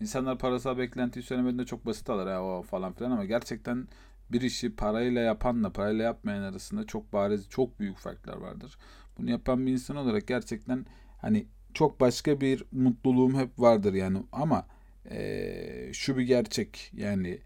insanlar 0.00 0.38
parasal 0.38 0.78
beklentiyi 0.78 1.22
söylemediğinde 1.22 1.64
çok 1.64 1.86
basit 1.86 2.10
alır 2.10 2.26
ya 2.26 2.44
o 2.44 2.62
falan 2.62 2.92
filan 2.92 3.10
ama 3.10 3.24
gerçekten 3.24 3.88
bir 4.32 4.40
işi 4.40 4.76
parayla 4.76 5.20
yapanla 5.20 5.72
parayla 5.72 6.04
yapmayan 6.04 6.42
arasında 6.42 6.86
çok 6.86 7.12
bariz 7.12 7.48
çok 7.48 7.80
büyük 7.80 7.98
farklar 7.98 8.36
vardır. 8.36 8.78
Bunu 9.18 9.30
yapan 9.30 9.66
bir 9.66 9.72
insan 9.72 9.96
olarak 9.96 10.26
gerçekten 10.26 10.86
hani 11.20 11.46
çok 11.74 12.00
başka 12.00 12.40
bir 12.40 12.64
mutluluğum 12.72 13.38
hep 13.38 13.58
vardır 13.58 13.94
yani 13.94 14.18
ama 14.32 14.66
e, 15.10 15.90
şu 15.92 16.16
bir 16.16 16.22
gerçek 16.22 16.90
yani 16.96 17.38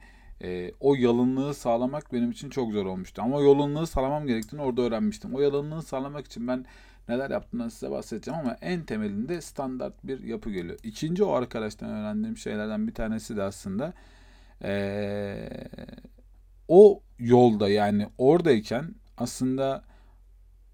e, 0.42 0.72
o 0.80 0.94
yalınlığı 0.94 1.54
sağlamak 1.54 2.12
benim 2.12 2.30
için 2.30 2.50
çok 2.50 2.72
zor 2.72 2.86
olmuştu. 2.86 3.22
Ama 3.22 3.36
o 3.36 3.42
yalınlığı 3.42 3.86
sağlamam 3.86 4.26
gerektiğini 4.26 4.62
orada 4.62 4.82
öğrenmiştim. 4.82 5.34
O 5.34 5.40
yalınlığı 5.40 5.82
sağlamak 5.82 6.26
için 6.26 6.48
ben 6.48 6.64
neler 7.08 7.30
yaptığımdan 7.30 7.68
size 7.68 7.90
bahsedeceğim 7.90 8.40
ama 8.40 8.56
en 8.60 8.82
temelinde 8.82 9.40
standart 9.40 9.94
bir 10.04 10.22
yapı 10.22 10.50
geliyor. 10.50 10.78
İkinci 10.82 11.24
o 11.24 11.32
arkadaştan 11.32 11.90
öğrendiğim 11.90 12.36
şeylerden 12.36 12.86
bir 12.86 12.94
tanesi 12.94 13.36
de 13.36 13.42
aslında 13.42 13.92
e, 14.62 15.48
o 16.68 17.02
yolda 17.18 17.68
yani 17.68 18.08
oradayken 18.18 18.94
aslında 19.16 19.84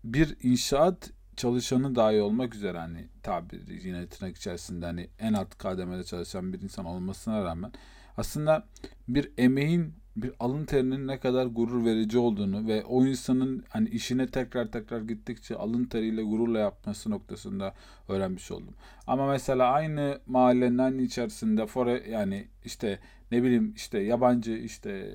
bir 0.04 0.36
inşaat 0.42 1.10
çalışanı 1.36 1.94
dahi 1.94 2.22
olmak 2.22 2.54
üzere 2.54 2.78
hani 2.78 3.08
tabiri 3.22 3.86
yine 3.86 4.06
tırnak 4.06 4.36
içerisinde 4.36 4.86
hani 4.86 5.10
en 5.18 5.32
alt 5.32 5.58
kademede 5.58 6.04
çalışan 6.04 6.52
bir 6.52 6.62
insan 6.62 6.84
olmasına 6.84 7.44
rağmen 7.44 7.72
aslında 8.16 8.66
bir 9.08 9.32
emeğin 9.38 9.94
bir 10.16 10.32
alın 10.40 10.64
terinin 10.64 11.06
ne 11.08 11.18
kadar 11.20 11.46
gurur 11.46 11.84
verici 11.84 12.18
olduğunu 12.18 12.68
ve 12.68 12.84
o 12.84 13.06
insanın 13.06 13.64
hani 13.68 13.88
işine 13.88 14.26
tekrar 14.26 14.72
tekrar 14.72 15.00
gittikçe 15.00 15.56
alın 15.56 15.84
teriyle 15.84 16.22
gururla 16.22 16.58
yapması 16.58 17.10
noktasında 17.10 17.74
öğrenmiş 18.08 18.50
oldum. 18.50 18.74
Ama 19.06 19.26
mesela 19.26 19.72
aynı 19.72 20.18
mahallenin 20.26 20.78
aynı 20.78 21.02
içerisinde 21.02 21.66
fore 21.66 22.02
yani 22.10 22.48
işte 22.64 22.98
ne 23.32 23.42
bileyim 23.42 23.72
işte 23.76 23.98
yabancı 23.98 24.52
işte 24.52 25.10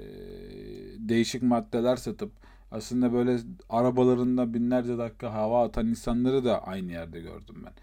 değişik 0.97 1.43
maddeler 1.43 1.95
satıp 1.95 2.31
aslında 2.71 3.13
böyle 3.13 3.37
arabalarında 3.69 4.53
binlerce 4.53 4.97
dakika 4.97 5.33
hava 5.33 5.65
atan 5.65 5.87
insanları 5.87 6.45
da 6.45 6.63
aynı 6.67 6.91
yerde 6.91 7.19
gördüm 7.19 7.55
ben. 7.65 7.73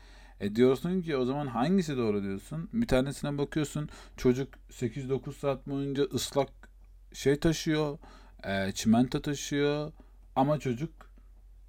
E 0.41 0.57
diyorsun 0.57 1.03
ki 1.03 1.17
o 1.17 1.25
zaman 1.25 1.47
hangisi 1.47 1.97
doğru 1.97 2.23
diyorsun? 2.23 2.69
Bir 2.73 2.87
tanesine 2.87 3.39
bakıyorsun 3.39 3.89
çocuk 4.17 4.49
8-9 4.71 5.33
saat 5.33 5.69
boyunca 5.69 6.05
ıslak 6.05 6.66
şey 7.13 7.37
taşıyor, 7.39 7.99
e, 8.45 8.73
çimento 8.73 9.23
taşıyor 9.23 9.93
ama 10.37 10.59
çocuk 10.59 10.91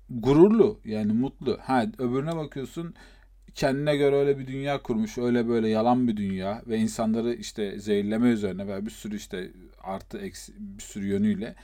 gururlu 0.09 0.79
yani 0.85 1.13
mutlu. 1.13 1.57
Ha 1.61 1.85
öbürüne 1.97 2.35
bakıyorsun 2.35 2.95
kendine 3.55 3.95
göre 3.97 4.15
öyle 4.15 4.39
bir 4.39 4.47
dünya 4.47 4.81
kurmuş. 4.81 5.17
Öyle 5.17 5.47
böyle 5.47 5.69
yalan 5.69 6.07
bir 6.07 6.17
dünya 6.17 6.61
ve 6.67 6.77
insanları 6.77 7.33
işte 7.33 7.79
zehirleme 7.79 8.29
üzerine 8.29 8.67
ve 8.67 8.85
bir 8.85 8.91
sürü 8.91 9.15
işte 9.15 9.51
artı 9.83 10.17
eksi 10.17 10.53
bir 10.59 10.83
sürü 10.83 11.05
yönüyle. 11.07 11.55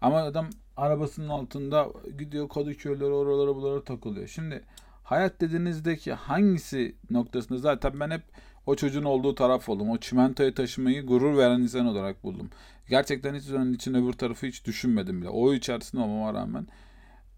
Ama 0.00 0.22
adam 0.22 0.46
arabasının 0.76 1.28
altında 1.28 1.88
gidiyor 2.18 2.48
Kadıköy'lere 2.48 3.04
oralara 3.04 3.56
buralara 3.56 3.84
takılıyor. 3.84 4.28
Şimdi 4.28 4.64
hayat 5.02 5.40
dediğinizdeki 5.40 6.12
hangisi 6.12 6.94
noktasında 7.10 7.58
zaten 7.58 8.00
ben 8.00 8.10
hep 8.10 8.22
o 8.66 8.76
çocuğun 8.76 9.04
olduğu 9.04 9.34
taraf 9.34 9.68
oldum. 9.68 9.90
O 9.90 9.98
çimentoyu 9.98 10.54
taşımayı 10.54 11.06
gurur 11.06 11.38
veren 11.38 11.60
insan 11.60 11.86
olarak 11.86 12.24
buldum. 12.24 12.50
Gerçekten 12.90 13.34
hiç 13.34 13.50
onun 13.50 13.72
için 13.72 13.94
öbür 13.94 14.12
tarafı 14.12 14.46
hiç 14.46 14.64
düşünmedim 14.64 15.20
bile. 15.20 15.28
O 15.28 15.54
içerisinde 15.54 16.02
olmama 16.02 16.34
rağmen. 16.34 16.66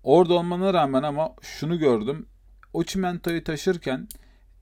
Orada 0.03 0.35
olmana 0.35 0.75
rağmen 0.75 1.03
ama 1.03 1.35
şunu 1.43 1.79
gördüm. 1.79 2.27
O 2.73 2.85
çimentoyu 2.85 3.45
taşırken 3.45 4.09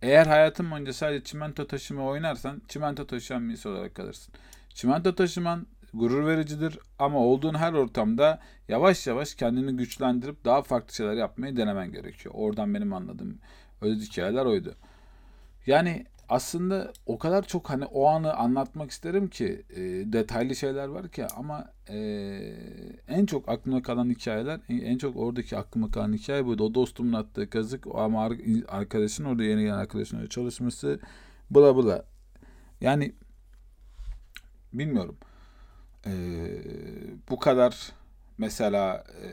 eğer 0.03 0.27
hayatın 0.27 0.71
boyunca 0.71 0.93
sadece 0.93 1.25
çimento 1.25 1.67
taşıma 1.67 2.05
oynarsan 2.05 2.63
çimento 2.69 3.07
taşıyan 3.07 3.49
birisi 3.49 3.69
olarak 3.69 3.95
kalırsın. 3.95 4.35
Çimento 4.69 5.15
taşıman 5.15 5.67
gurur 5.95 6.27
vericidir 6.27 6.79
ama 6.99 7.19
olduğun 7.19 7.55
her 7.55 7.73
ortamda 7.73 8.41
yavaş 8.69 9.07
yavaş 9.07 9.35
kendini 9.35 9.77
güçlendirip 9.77 10.45
daha 10.45 10.63
farklı 10.63 10.95
şeyler 10.95 11.15
yapmayı 11.15 11.57
denemen 11.57 11.93
gerekiyor. 11.93 12.35
Oradan 12.39 12.75
benim 12.75 12.93
anladığım 12.93 13.39
öyle 13.83 13.95
hikayeler 13.95 14.45
oydu. 14.45 14.75
Yani 15.67 16.07
aslında 16.31 16.93
o 17.07 17.19
kadar 17.19 17.43
çok 17.43 17.71
hani 17.71 17.85
o 17.85 18.07
anı 18.07 18.35
anlatmak 18.35 18.91
isterim 18.91 19.29
ki 19.29 19.65
e, 19.71 19.81
detaylı 20.13 20.57
şeyler 20.57 20.89
var 20.89 21.09
ki 21.09 21.27
ama 21.37 21.73
e, 21.89 21.99
en 23.09 23.27
çok 23.27 23.49
aklıma 23.49 23.83
kalan 23.83 24.11
hikayeler 24.11 24.61
en 24.69 24.99
çok 24.99 25.17
oradaki 25.17 25.57
aklıma 25.57 25.91
kalan 25.91 26.13
hikaye 26.13 26.47
buydu. 26.47 26.65
O 26.65 26.75
dostumun 26.75 27.13
attığı 27.13 27.51
kazık 27.51 27.87
o 27.87 27.99
ama 27.99 28.31
arkadaşın 28.69 29.25
orada 29.25 29.45
yeni 29.45 29.63
gelen 29.63 29.75
arkadaşın 29.75 30.17
orada 30.17 30.29
çalışması 30.29 31.01
bla 31.51 31.77
bla. 31.77 32.05
Yani 32.81 33.15
bilmiyorum. 34.73 35.17
E, 36.07 36.13
bu 37.31 37.39
kadar 37.39 37.93
mesela 38.41 39.05
e, 39.23 39.29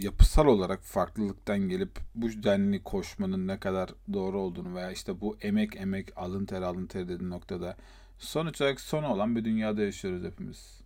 yapısal 0.00 0.46
olarak 0.46 0.82
farklılıktan 0.82 1.58
gelip 1.58 1.90
bu 2.14 2.28
denli 2.42 2.82
koşmanın 2.82 3.48
ne 3.48 3.60
kadar 3.60 3.90
doğru 4.12 4.40
olduğunu 4.40 4.74
veya 4.74 4.90
işte 4.90 5.20
bu 5.20 5.36
emek 5.40 5.76
emek 5.76 6.08
alın 6.16 6.46
ter 6.46 6.62
alın 6.62 6.86
ter 6.86 7.08
dediği 7.08 7.30
noktada 7.30 7.76
sonuç 8.18 8.60
olarak 8.60 8.80
son 8.80 9.02
olan 9.02 9.36
bir 9.36 9.44
dünyada 9.44 9.82
yaşıyoruz 9.82 10.24
hepimiz. 10.24 10.80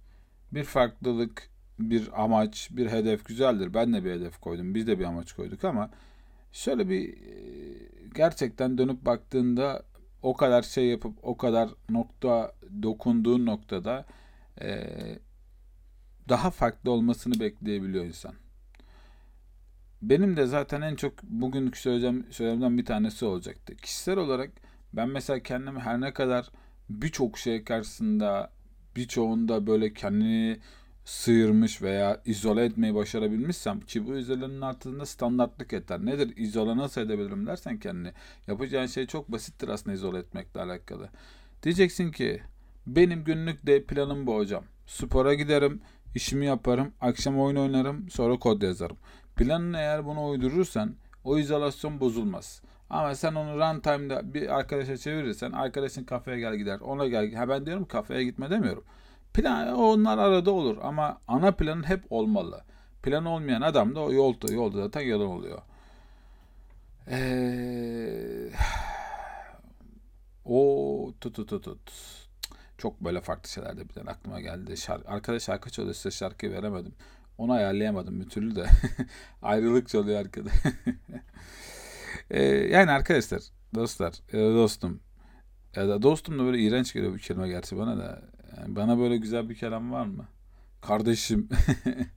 Bir 0.52 0.64
farklılık, 0.64 1.50
bir 1.78 2.22
amaç, 2.22 2.68
bir 2.72 2.90
hedef 2.90 3.24
güzeldir. 3.24 3.74
Ben 3.74 3.92
de 3.92 4.04
bir 4.04 4.12
hedef 4.12 4.40
koydum. 4.40 4.74
Biz 4.74 4.86
de 4.86 4.98
bir 4.98 5.04
amaç 5.04 5.32
koyduk 5.32 5.64
ama 5.64 5.90
şöyle 6.52 6.88
bir 6.88 7.14
gerçekten 8.14 8.78
dönüp 8.78 9.06
baktığında 9.06 9.82
o 10.22 10.36
kadar 10.36 10.62
şey 10.62 10.86
yapıp 10.86 11.14
o 11.22 11.36
kadar 11.36 11.68
nokta 11.90 12.52
dokunduğun 12.82 13.46
noktada 13.46 14.06
e, 14.60 14.88
daha 16.28 16.50
farklı 16.50 16.90
olmasını 16.90 17.40
bekleyebiliyor 17.40 18.04
insan. 18.04 18.34
Benim 20.02 20.36
de 20.36 20.46
zaten 20.46 20.82
en 20.82 20.96
çok 20.96 21.22
bugünkü 21.22 21.80
söyleyeceğim 21.80 22.26
söylemden 22.30 22.78
bir 22.78 22.84
tanesi 22.84 23.24
olacaktı. 23.24 23.76
Kişisel 23.76 24.16
olarak 24.16 24.50
ben 24.92 25.08
mesela 25.08 25.42
kendimi 25.42 25.80
her 25.80 26.00
ne 26.00 26.12
kadar 26.12 26.50
birçok 26.90 27.38
şey 27.38 27.64
karşısında 27.64 28.52
birçoğunda 28.96 29.66
böyle 29.66 29.94
kendini 29.94 30.58
sıyırmış 31.04 31.82
veya 31.82 32.22
izole 32.24 32.64
etmeyi 32.64 32.94
başarabilmişsem 32.94 33.80
ki 33.80 34.06
bu 34.06 34.16
izolenin 34.16 34.60
altında 34.60 35.06
standartlık 35.06 35.72
yeter. 35.72 36.06
Nedir 36.06 36.36
izole 36.36 36.76
nasıl 36.76 37.00
edebilirim 37.00 37.46
dersen 37.46 37.78
kendini. 37.78 38.12
Yapacağın 38.46 38.86
şey 38.86 39.06
çok 39.06 39.32
basittir 39.32 39.68
aslında 39.68 39.94
izole 39.94 40.18
etmekle 40.18 40.60
alakalı. 40.60 41.08
Diyeceksin 41.62 42.12
ki 42.12 42.42
benim 42.86 43.24
günlük 43.24 43.66
de 43.66 43.84
planım 43.84 44.26
bu 44.26 44.34
hocam. 44.36 44.64
Spora 44.86 45.34
giderim, 45.34 45.80
işimi 46.14 46.46
yaparım, 46.46 46.92
akşam 47.00 47.40
oyun 47.40 47.56
oynarım, 47.56 48.10
sonra 48.10 48.38
kod 48.38 48.62
yazarım. 48.62 48.96
Planını 49.36 49.76
eğer 49.76 50.04
buna 50.04 50.26
uydurursan 50.26 50.94
o 51.24 51.38
izolasyon 51.38 52.00
bozulmaz. 52.00 52.62
Ama 52.90 53.14
sen 53.14 53.34
onu 53.34 53.58
runtime'da 53.58 54.34
bir 54.34 54.58
arkadaşa 54.58 54.96
çevirirsen 54.96 55.52
arkadaşın 55.52 56.04
kafeye 56.04 56.38
gel 56.38 56.56
gider. 56.56 56.80
Ona 56.80 57.06
gel. 57.06 57.34
Ha 57.34 57.48
ben 57.48 57.66
diyorum 57.66 57.84
kafeye 57.84 58.24
gitme 58.24 58.50
demiyorum. 58.50 58.84
Plan 59.34 59.74
onlar 59.74 60.18
arada 60.18 60.50
olur 60.50 60.78
ama 60.82 61.20
ana 61.28 61.52
planın 61.52 61.82
hep 61.82 62.12
olmalı. 62.12 62.64
Plan 63.02 63.24
olmayan 63.24 63.62
adam 63.62 63.94
da 63.94 64.00
o 64.00 64.12
yolda 64.12 64.52
yolda 64.52 64.82
zaten 64.82 65.00
yalan 65.00 65.26
oluyor. 65.26 65.62
Ee, 67.10 68.50
o 70.44 71.12
tut 71.20 71.34
tut 71.34 71.64
tut. 71.64 71.92
Çok 72.82 73.00
böyle 73.00 73.20
farklı 73.20 73.50
şeyler 73.50 73.76
de 73.76 73.88
birden 73.88 74.06
aklıma 74.06 74.40
geldi. 74.40 74.76
Şarkı, 74.76 75.08
arkadaş 75.08 75.42
şarkı 75.42 75.70
çalıyor 75.70 75.94
size 75.94 76.10
şarkıyı 76.10 76.52
veremedim. 76.52 76.94
Onu 77.38 77.52
ayarlayamadım 77.52 78.20
bir 78.20 78.28
türlü 78.28 78.56
de. 78.56 78.66
Ayrılık 79.42 79.88
çalıyor 79.88 80.20
arkada. 80.20 80.50
ee, 82.30 82.42
yani 82.44 82.90
arkadaşlar, 82.90 83.42
dostlar, 83.74 84.14
dostum. 84.32 85.00
Ya 85.76 85.88
da 85.88 86.02
dostum 86.02 86.38
da 86.38 86.44
böyle 86.44 86.58
iğrenç 86.58 86.92
geliyor 86.92 87.14
bir 87.14 87.18
kelime 87.18 87.48
gerçi 87.48 87.76
bana 87.76 87.98
da. 87.98 88.22
Yani 88.56 88.76
bana 88.76 88.98
böyle 88.98 89.16
güzel 89.16 89.48
bir 89.48 89.54
kelam 89.54 89.92
var 89.92 90.06
mı? 90.06 90.28
Kardeşim. 90.80 91.48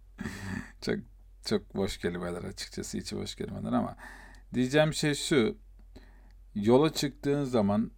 çok 0.81 0.99
çok 1.45 1.75
boş 1.75 1.97
kelimeler 1.97 2.43
açıkçası 2.43 2.97
içi 2.97 3.17
boş 3.17 3.35
kelimeler 3.35 3.71
ama 3.71 3.97
diyeceğim 4.53 4.93
şey 4.93 5.13
şu. 5.13 5.57
Yola 6.55 6.93
çıktığın 6.93 7.43
zaman 7.43 7.91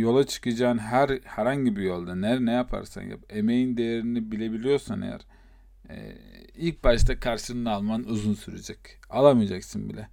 yola 0.00 0.26
çıkacağın 0.26 0.78
her 0.78 1.08
herhangi 1.24 1.76
bir 1.76 1.82
yolda 1.82 2.14
ne 2.14 2.44
ne 2.46 2.52
yaparsan 2.52 3.02
yap 3.02 3.20
emeğin 3.30 3.76
değerini 3.76 4.32
bilebiliyorsan 4.32 5.02
eğer 5.02 5.20
Ee, 5.90 6.16
ilk 6.56 6.84
başta 6.84 7.20
karşılığını 7.20 7.72
alman 7.72 8.04
uzun 8.04 8.34
sürecek. 8.34 8.78
Alamayacaksın 9.10 9.88
bile. 9.88 10.08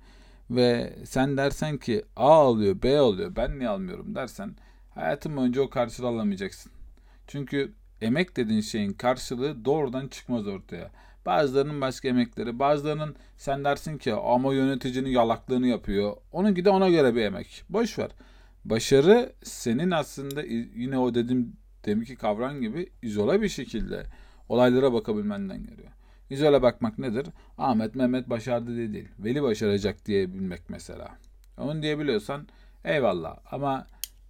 Ve 0.50 0.94
sen 1.06 1.38
dersen 1.38 1.78
ki 1.78 2.04
A 2.16 2.30
alıyor 2.34 2.82
B 2.84 3.00
alıyor 3.00 3.36
ben 3.36 3.60
niye 3.60 3.70
almıyorum 3.70 4.16
dersen 4.16 4.56
hayatın 4.96 5.38
boyunca 5.38 5.62
o 5.62 5.70
karşılığı 5.70 6.08
alamayacaksın. 6.08 6.72
Çünkü 7.28 7.74
emek 8.02 8.38
dediğin 8.38 8.62
şeyin 8.62 8.94
karşılığı 8.94 9.66
doğrudan 9.66 10.08
çıkmaz 10.08 10.48
ortaya. 10.48 10.92
Bazılarının 11.26 11.82
başka 11.82 12.08
emekleri, 12.08 12.60
bazılarının 12.60 13.16
sen 13.38 13.64
dersin 13.64 13.98
ki 13.98 14.14
ama 14.14 14.54
yöneticinin 14.54 15.10
yalaklığını 15.10 15.68
yapıyor. 15.68 16.18
Onun 16.32 16.56
de 16.56 16.70
ona 16.70 16.90
göre 16.90 17.16
bir 17.16 17.22
emek. 17.22 17.64
Boş 17.70 18.00
ver. 18.00 18.12
Başarı 18.66 19.34
senin 19.44 19.92
aslında 19.92 20.44
yine 20.76 20.98
o 20.98 21.16
dedim 21.16 21.58
deminki 21.86 22.16
kavram 22.16 22.62
gibi 22.62 22.90
izole 23.02 23.42
bir 23.42 23.50
şekilde 23.50 24.04
olaylara 24.50 24.94
bakabilmenden 24.94 25.64
geliyor. 25.64 25.92
İzole 26.30 26.62
bakmak 26.62 27.00
nedir? 27.00 27.28
Ahmet 27.58 27.96
Mehmet 27.96 28.30
başardı 28.30 28.76
diye 28.76 28.94
değil. 28.94 29.10
Veli 29.20 29.44
başaracak 29.44 30.06
diyebilmek 30.06 30.70
mesela. 30.70 31.18
Onu 31.58 31.82
diyebiliyorsan 31.82 32.48
eyvallah. 32.86 33.38
Ama 33.52 33.88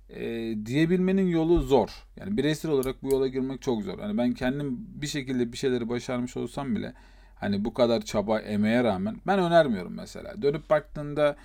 e, 0.09 0.55
diyebilmenin 0.65 1.27
yolu 1.27 1.59
zor. 1.61 1.89
Yani 2.15 2.37
bireysel 2.37 2.71
olarak 2.71 3.03
bu 3.03 3.09
yola 3.09 3.27
girmek 3.27 3.61
çok 3.61 3.83
zor. 3.83 3.99
Yani 3.99 4.17
ben 4.17 4.31
kendim 4.31 4.77
bir 5.01 5.07
şekilde 5.07 5.51
bir 5.51 5.57
şeyleri 5.57 5.89
başarmış 5.89 6.37
olsam 6.37 6.75
bile 6.75 6.93
hani 7.35 7.65
bu 7.65 7.73
kadar 7.73 8.01
çaba 8.01 8.39
emeğe 8.39 8.83
rağmen 8.83 9.15
ben 9.27 9.39
önermiyorum 9.39 9.93
mesela. 9.93 10.41
Dönüp 10.41 10.69
baktığında 10.69 11.35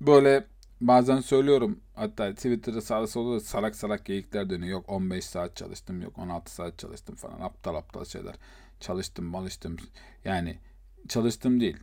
böyle 0.00 0.44
bazen 0.80 1.20
söylüyorum 1.20 1.80
hatta 1.94 2.34
Twitter'da 2.34 2.80
sağda 2.80 3.06
solda 3.06 3.40
salak 3.40 3.76
salak 3.76 4.04
geyikler 4.04 4.50
dönüyor. 4.50 4.70
Yok 4.70 4.84
15 4.88 5.24
saat 5.24 5.56
çalıştım 5.56 6.02
yok 6.02 6.18
16 6.18 6.54
saat 6.54 6.78
çalıştım 6.78 7.16
falan 7.16 7.40
aptal 7.40 7.74
aptal 7.74 8.04
şeyler. 8.04 8.34
Çalıştım 8.80 9.24
malıştım 9.24 9.76
yani 10.24 10.58
çalıştım 11.08 11.60
değil. 11.60 11.76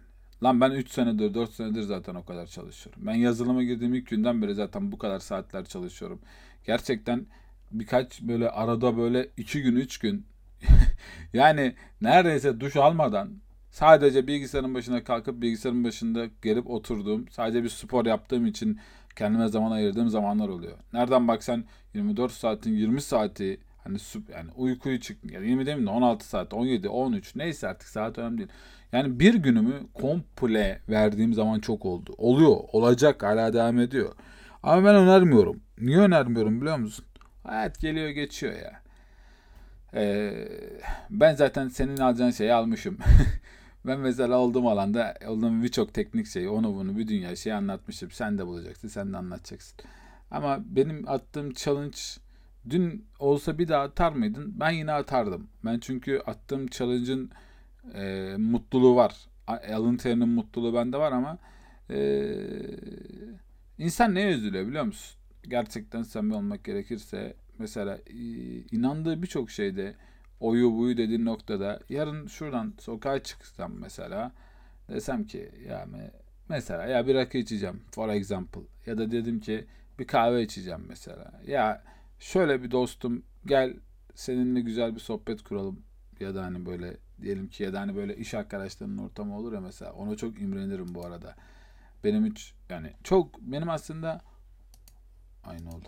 Lan 0.44 0.62
ben 0.62 0.72
3 0.72 0.92
senedir 0.92 1.34
4 1.34 1.54
senedir 1.54 1.82
zaten 1.82 2.16
o 2.16 2.25
kadar 2.25 2.48
çalışıyorum. 2.48 3.01
Ben 3.06 3.16
yazılıma 3.16 3.63
girdiğim 3.63 3.94
ilk 3.94 4.08
günden 4.08 4.42
beri 4.42 4.56
zaten 4.56 4.92
bu 4.92 4.98
kadar 4.98 5.20
saatler 5.20 5.66
çalışıyorum. 5.66 6.20
Gerçekten 6.66 7.25
birkaç 7.72 8.22
böyle 8.22 8.50
arada 8.50 8.98
böyle 8.98 9.30
2 9.38 9.62
gün 9.62 9.75
3 9.75 9.98
gün 9.98 10.25
yani 11.34 11.75
neredeyse 12.01 12.60
duş 12.60 12.75
almadan 12.75 13.30
sadece 13.77 14.27
bilgisayarın 14.27 14.74
başına 14.74 15.03
kalkıp 15.03 15.41
bilgisayarın 15.41 15.84
başında 15.84 16.25
gelip 16.41 16.69
oturduğum 16.69 17.27
sadece 17.29 17.63
bir 17.63 17.69
spor 17.69 18.05
yaptığım 18.05 18.46
için 18.46 18.79
kendime 19.15 19.48
zaman 19.48 19.72
ayırdığım 19.72 20.10
zamanlar 20.10 20.50
oluyor. 20.50 20.77
Nereden 20.93 21.27
baksan 21.27 21.65
24 21.93 22.31
saatin 22.31 22.72
20 22.72 23.01
saati 23.01 23.60
hani 23.84 23.98
yani 24.34 24.51
uykuyu 24.55 25.00
çık 25.00 25.31
yani 25.31 25.48
20 25.48 25.65
demeyeyim 25.65 25.88
de 25.88 25.89
16 25.89 26.27
saat 26.27 26.53
17 26.53 26.89
13 26.89 27.36
neyse 27.36 27.67
artık 27.67 27.88
saat 27.88 28.17
önemli 28.17 28.38
değil. 28.38 28.50
Yani 28.91 29.19
bir 29.19 29.34
günümü 29.34 29.74
komple 29.93 30.81
verdiğim 30.89 31.34
zaman 31.34 31.60
çok 31.60 31.86
oldu. 31.86 32.15
Oluyor, 32.17 32.57
olacak, 32.72 33.24
hala 33.24 33.53
devam 33.53 33.79
ediyor. 33.79 34.13
Ama 34.63 34.86
ben 34.86 34.96
önermiyorum. 34.96 35.60
Niye 35.81 35.98
önermiyorum 35.98 36.62
biliyor 36.62 36.77
musun? 36.77 37.05
Hayat 37.43 37.79
geliyor 37.79 38.10
geçiyor 38.10 38.53
ya. 38.53 38.81
Ee, 39.93 40.48
ben 41.10 41.36
zaten 41.36 41.67
senin 41.67 41.98
alacağın 41.98 42.31
şeyi 42.31 42.53
almışım. 42.53 42.98
ben 43.88 44.00
mesela 44.00 44.38
olduğum 44.38 44.70
alanda 44.70 45.15
olduğum 45.27 45.63
birçok 45.63 45.94
teknik 45.94 46.27
şeyi, 46.27 46.50
onu 46.50 46.75
bunu 46.75 46.98
bir 46.98 47.08
dünya 47.08 47.36
şey 47.36 47.53
anlatmışım. 47.53 48.12
Sen 48.12 48.38
de 48.38 48.48
bulacaksın, 48.48 48.88
sen 48.88 49.13
de 49.13 49.17
anlatacaksın. 49.17 49.77
Ama 50.32 50.60
benim 50.65 51.10
attığım 51.10 51.53
challenge 51.53 51.98
dün 52.70 53.06
olsa 53.20 53.58
bir 53.58 53.67
daha 53.67 53.84
atar 53.84 54.12
mıydın? 54.12 54.60
Ben 54.60 54.72
yine 54.72 54.91
atardım. 54.91 55.48
Ben 55.65 55.79
çünkü 55.79 56.20
attığım 56.25 56.67
challenge'ın 56.67 57.32
e, 57.94 58.36
mutluluğu 58.38 58.96
var. 58.96 59.15
Alın 59.48 59.98
terinin 59.98 60.29
mutluluğu 60.29 60.74
bende 60.74 60.98
var 60.98 61.12
ama 61.12 61.38
e, 61.89 62.00
insan 63.77 64.15
neye 64.15 64.32
üzülüyor 64.32 64.67
biliyor 64.67 64.84
musun? 64.84 65.17
Gerçekten 65.44 66.03
samimi 66.03 66.36
olmak 66.36 66.63
gerekirse 66.63 67.35
mesela 67.59 68.00
inandığı 68.72 69.22
birçok 69.22 69.51
şeyde 69.51 69.96
oyu 70.39 70.73
buyu 70.73 70.97
dediğin 70.97 71.25
noktada 71.25 71.79
yarın 71.89 72.27
şuradan 72.27 72.73
sokağa 72.79 73.23
çıksam 73.23 73.73
mesela 73.79 74.31
desem 74.89 75.23
ki 75.23 75.51
ya 75.67 75.87
mesela 76.50 76.85
ya 76.85 77.07
bir 77.07 77.15
rakı 77.15 77.37
içeceğim 77.37 77.81
for 77.91 78.09
example 78.09 78.61
ya 78.85 78.97
da 78.97 79.11
dedim 79.11 79.39
ki 79.39 79.65
bir 80.00 80.07
kahve 80.07 80.43
içeceğim 80.43 80.85
mesela 80.87 81.41
ya 81.47 81.83
şöyle 82.19 82.63
bir 82.63 82.71
dostum 82.71 83.23
gel 83.45 83.73
seninle 84.15 84.61
güzel 84.61 84.95
bir 84.95 85.00
sohbet 85.00 85.43
kuralım 85.43 85.83
ya 86.19 86.35
da 86.35 86.43
hani 86.43 86.65
böyle 86.65 86.97
diyelim 87.21 87.50
ki 87.50 87.63
ya 87.63 87.73
da 87.73 87.79
hani 87.79 87.95
böyle 87.95 88.17
iş 88.17 88.33
arkadaşlarının 88.33 88.97
ortamı 88.97 89.37
olur 89.37 89.53
ya 89.53 89.61
mesela 89.61 89.93
ona 89.93 90.15
çok 90.15 90.41
imrenirim 90.41 90.95
bu 90.95 91.05
arada. 91.05 91.35
Benim 92.03 92.25
hiç 92.25 92.53
yani 92.69 92.93
çok 93.03 93.41
benim 93.41 93.69
aslında 93.69 94.21
aynı 95.43 95.69
oldu. 95.69 95.87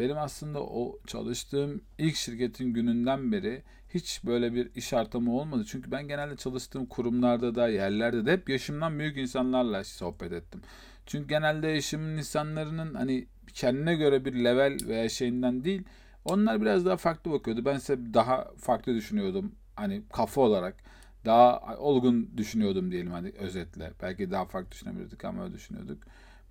Benim 0.00 0.18
aslında 0.18 0.62
o 0.62 0.98
çalıştığım 1.06 1.80
ilk 1.98 2.16
şirketin 2.16 2.74
gününden 2.74 3.32
beri 3.32 3.62
hiç 3.94 4.20
böyle 4.26 4.54
bir 4.54 4.74
iş 4.74 4.92
ortamı 4.92 5.36
olmadı. 5.36 5.64
Çünkü 5.68 5.90
ben 5.90 6.08
genelde 6.08 6.36
çalıştığım 6.36 6.86
kurumlarda 6.86 7.54
da 7.54 7.68
yerlerde 7.68 8.26
de 8.26 8.32
hep 8.32 8.48
yaşımdan 8.48 8.98
büyük 8.98 9.16
insanlarla 9.16 9.84
sohbet 9.84 10.32
ettim. 10.32 10.60
Çünkü 11.06 11.28
genelde 11.28 11.68
yaşımın 11.68 12.16
insanlarının 12.16 12.94
hani 12.94 13.26
kendine 13.54 13.94
göre 13.94 14.24
bir 14.24 14.44
level 14.44 14.78
veya 14.86 15.08
şeyinden 15.08 15.64
değil 15.64 15.82
onlar 16.24 16.60
biraz 16.60 16.86
daha 16.86 16.96
farklı 16.96 17.30
bakıyordu. 17.30 17.64
Ben 17.64 17.76
ise 17.76 18.14
daha 18.14 18.50
farklı 18.58 18.94
düşünüyordum. 18.94 19.52
Hani 19.76 20.02
kafa 20.12 20.40
olarak 20.40 20.76
daha 21.24 21.76
olgun 21.78 22.30
düşünüyordum 22.36 22.90
diyelim 22.90 23.12
hani 23.12 23.32
özetle. 23.38 23.92
Belki 24.02 24.30
daha 24.30 24.44
farklı 24.44 24.70
düşünebilirdik 24.70 25.24
ama 25.24 25.44
öyle 25.44 25.54
düşünüyorduk. 25.54 26.02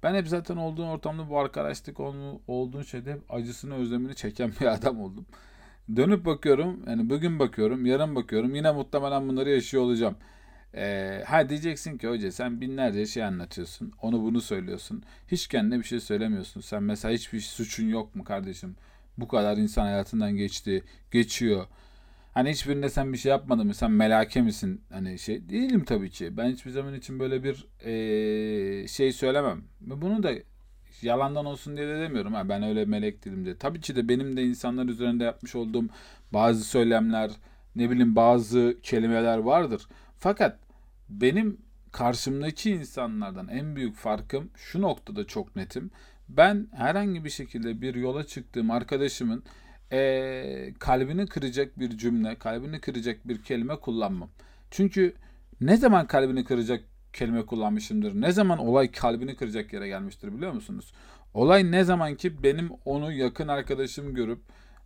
Ben 0.04 0.16
hep 0.16 0.28
zaten 0.28 0.58
olduğum 0.58 0.86
ortamda 0.86 1.30
bu 1.30 1.40
arkadaşlık 1.40 2.00
olduğun 2.48 2.84
şeyde 2.84 3.14
hep 3.14 3.22
acısını 3.34 3.76
özlemini 3.76 4.16
çeken 4.16 4.52
bir 4.62 4.66
adam 4.74 5.02
oldum. 5.02 5.26
Dönüp 5.96 6.26
bakıyorum 6.26 6.84
yani 6.88 7.10
bugün 7.10 7.40
bakıyorum 7.40 7.86
yarın 7.86 8.16
bakıyorum 8.16 8.56
yine 8.56 8.72
muhtemelen 8.72 9.30
bunları 9.30 9.50
yaşıyor 9.50 9.84
olacağım. 9.84 10.16
Ee, 10.76 11.24
ha 11.28 11.50
diyeceksin 11.50 11.98
ki 11.98 12.08
hoca 12.08 12.32
sen 12.32 12.62
binlerce 12.62 13.06
şey 13.06 13.24
anlatıyorsun 13.24 13.94
onu 14.02 14.22
bunu 14.22 14.42
söylüyorsun. 14.42 15.04
Hiç 15.28 15.48
kendine 15.48 15.80
bir 15.80 15.84
şey 15.84 16.00
söylemiyorsun. 16.00 16.62
Sen 16.62 16.84
mesela 16.84 17.14
hiçbir 17.14 17.40
suçun 17.42 17.88
yok 17.88 18.16
mu 18.16 18.24
kardeşim? 18.24 18.76
Bu 19.18 19.28
kadar 19.28 19.58
insan 19.58 19.84
hayatından 19.84 20.32
geçti, 20.32 20.84
geçiyor. 21.12 21.68
Hani 22.34 22.50
hiçbirinde 22.50 22.90
sen 22.90 23.14
bir 23.14 23.18
şey 23.18 23.30
yapmadın 23.30 23.68
mı? 23.68 23.74
Sen 23.74 23.92
melake 23.92 24.42
misin? 24.42 24.82
Hani 24.92 25.20
şey 25.20 25.50
değilim 25.50 25.86
tabii 25.86 26.10
ki. 26.10 26.38
Ben 26.38 26.52
hiçbir 26.52 26.72
zaman 26.72 26.94
için 26.94 27.20
böyle 27.20 27.44
bir 27.44 27.68
ee, 27.86 28.88
şey 28.88 29.14
söylemem. 29.14 29.64
Bunu 29.82 30.24
da 30.24 30.32
yalandan 31.02 31.46
olsun 31.46 31.78
diye 31.78 31.88
de 31.88 32.00
demiyorum. 32.00 32.34
Ha, 32.34 32.50
ben 32.50 32.64
öyle 32.64 32.86
melek 32.86 33.26
değilim 33.26 33.46
diye. 33.46 33.58
Tabii 33.58 33.82
ki 33.82 33.96
de 33.96 34.10
benim 34.10 34.38
de 34.38 34.44
insanlar 34.44 34.86
üzerinde 34.86 35.24
yapmış 35.24 35.56
olduğum 35.56 35.86
bazı 36.34 36.64
söylemler, 36.64 37.32
ne 37.76 37.90
bileyim 37.90 38.16
bazı 38.16 38.78
kelimeler 38.84 39.38
vardır. 39.38 39.88
Fakat 40.18 40.60
benim 41.10 41.58
karşımdaki 41.92 42.72
insanlardan 42.72 43.48
en 43.48 43.76
büyük 43.76 43.96
farkım 43.96 44.50
şu 44.56 44.82
noktada 44.82 45.28
çok 45.28 45.56
netim. 45.56 45.92
Ben 46.30 46.68
herhangi 46.76 47.26
bir 47.26 47.30
şekilde 47.30 47.82
bir 47.82 47.96
yola 47.96 48.24
çıktığım 48.24 48.72
arkadaşımın 48.72 49.44
e, 49.92 50.74
kalbini 50.80 51.28
kıracak 51.28 51.80
bir 51.80 51.98
cümle, 51.98 52.36
kalbini 52.36 52.82
kıracak 52.82 53.28
bir 53.28 53.44
kelime 53.44 53.76
kullanmam. 53.76 54.30
Çünkü 54.72 55.14
ne 55.62 55.78
zaman 55.78 56.08
kalbini 56.08 56.44
kıracak 56.44 56.84
kelime 57.14 57.46
kullanmışımdır, 57.46 58.22
ne 58.22 58.32
zaman 58.32 58.60
olay 58.60 58.92
kalbini 58.92 59.36
kıracak 59.36 59.74
yere 59.74 59.88
gelmiştir 59.88 60.34
biliyor 60.38 60.52
musunuz? 60.52 60.94
Olay 61.34 61.72
ne 61.72 61.84
zaman 61.84 62.16
ki 62.16 62.44
benim 62.44 62.70
onu 62.86 63.12
yakın 63.12 63.48
arkadaşım 63.48 64.14
görüp 64.16 64.40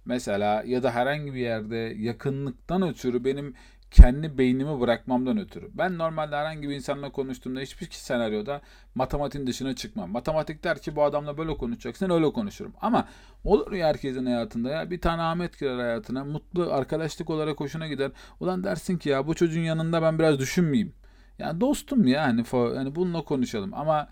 mesela 0.05 0.63
ya 0.65 0.83
da 0.83 0.91
herhangi 0.91 1.33
bir 1.33 1.39
yerde 1.39 1.95
yakınlıktan 1.97 2.81
ötürü 2.89 3.23
benim 3.25 3.53
kendi 3.93 4.37
beynimi 4.37 4.79
bırakmamdan 4.79 5.37
ötürü. 5.37 5.69
Ben 5.73 5.97
normalde 5.97 6.35
herhangi 6.35 6.69
bir 6.69 6.75
insanla 6.75 7.11
konuştuğumda 7.11 7.59
hiçbir 7.59 7.87
senaryoda 7.91 8.61
matematiğin 8.95 9.47
dışına 9.47 9.75
çıkmam. 9.75 10.11
Matematik 10.11 10.63
der 10.63 10.81
ki 10.81 10.95
bu 10.95 11.03
adamla 11.03 11.37
böyle 11.37 11.57
konuşacaksın 11.57 12.09
öyle 12.09 12.33
konuşurum. 12.33 12.73
Ama 12.81 13.07
olur 13.43 13.71
ya 13.71 13.87
herkesin 13.87 14.25
hayatında 14.25 14.69
ya 14.69 14.91
bir 14.91 15.01
tane 15.01 15.21
Ahmet 15.21 15.59
girer 15.59 15.77
hayatına 15.77 16.23
mutlu 16.23 16.73
arkadaşlık 16.73 17.29
olarak 17.29 17.59
hoşuna 17.59 17.87
gider. 17.87 18.11
Ulan 18.39 18.63
dersin 18.63 18.97
ki 18.97 19.09
ya 19.09 19.27
bu 19.27 19.33
çocuğun 19.33 19.61
yanında 19.61 20.01
ben 20.01 20.19
biraz 20.19 20.39
düşünmeyeyim. 20.39 20.93
Yani 21.39 21.61
dostum 21.61 22.07
ya 22.07 22.23
hani, 22.23 22.43
hani 22.51 22.95
bununla 22.95 23.21
konuşalım 23.21 23.73
ama 23.73 24.09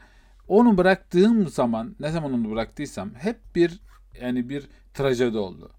onu 0.47 0.77
bıraktığım 0.77 1.47
zaman 1.47 1.95
ne 1.99 2.11
zaman 2.11 2.33
onu 2.33 2.51
bıraktıysam 2.51 3.09
hep 3.15 3.37
bir 3.55 3.79
yani 4.21 4.49
bir 4.49 4.67
trajedi 4.93 5.37
oldu. 5.37 5.71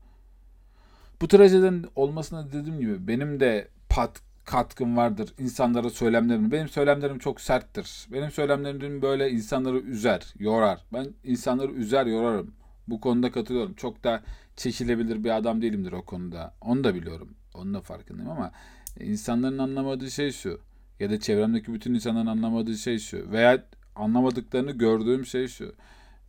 Bu 1.21 1.29
trajedinin 1.29 1.87
olmasına 1.97 2.53
dediğim 2.53 2.81
gibi 2.81 3.09
benim 3.09 3.41
de 3.41 3.69
pat, 3.95 4.21
katkım 4.45 4.97
vardır 4.97 5.35
insanlara 5.39 5.91
söylemlerim. 5.91 6.53
Benim 6.53 6.69
söylemlerim 6.69 7.19
çok 7.19 7.41
serttir. 7.41 8.07
Benim 8.13 8.31
söylemlerim 8.31 9.03
böyle 9.03 9.31
insanları 9.31 9.79
üzer, 9.79 10.35
yorar. 10.39 10.81
Ben 10.93 11.07
insanları 11.25 11.73
üzer, 11.73 12.07
yorarım. 12.07 12.55
Bu 12.89 13.01
konuda 13.01 13.33
katılıyorum. 13.33 13.75
Çok 13.75 14.05
da 14.05 14.23
çekilebilir 14.57 15.25
bir 15.25 15.37
adam 15.37 15.63
değilimdir 15.63 15.93
o 15.93 16.03
konuda. 16.03 16.55
Onu 16.61 16.85
da 16.85 16.95
biliyorum. 16.95 17.35
Onun 17.55 17.75
da 17.75 17.81
farkındayım 17.81 18.31
ama 18.31 18.53
insanların 19.01 19.59
anlamadığı 19.59 20.11
şey 20.11 20.33
şu. 20.33 20.61
Ya 21.01 21.11
da 21.11 21.21
çevremdeki 21.21 21.75
bütün 21.75 21.95
insanların 21.95 22.27
anlamadığı 22.27 22.77
şey 22.77 22.99
şu. 22.99 23.33
Veya 23.33 23.65
anlamadıklarını 23.97 24.73
gördüğüm 24.73 25.27
şey 25.27 25.49
şu. 25.49 25.75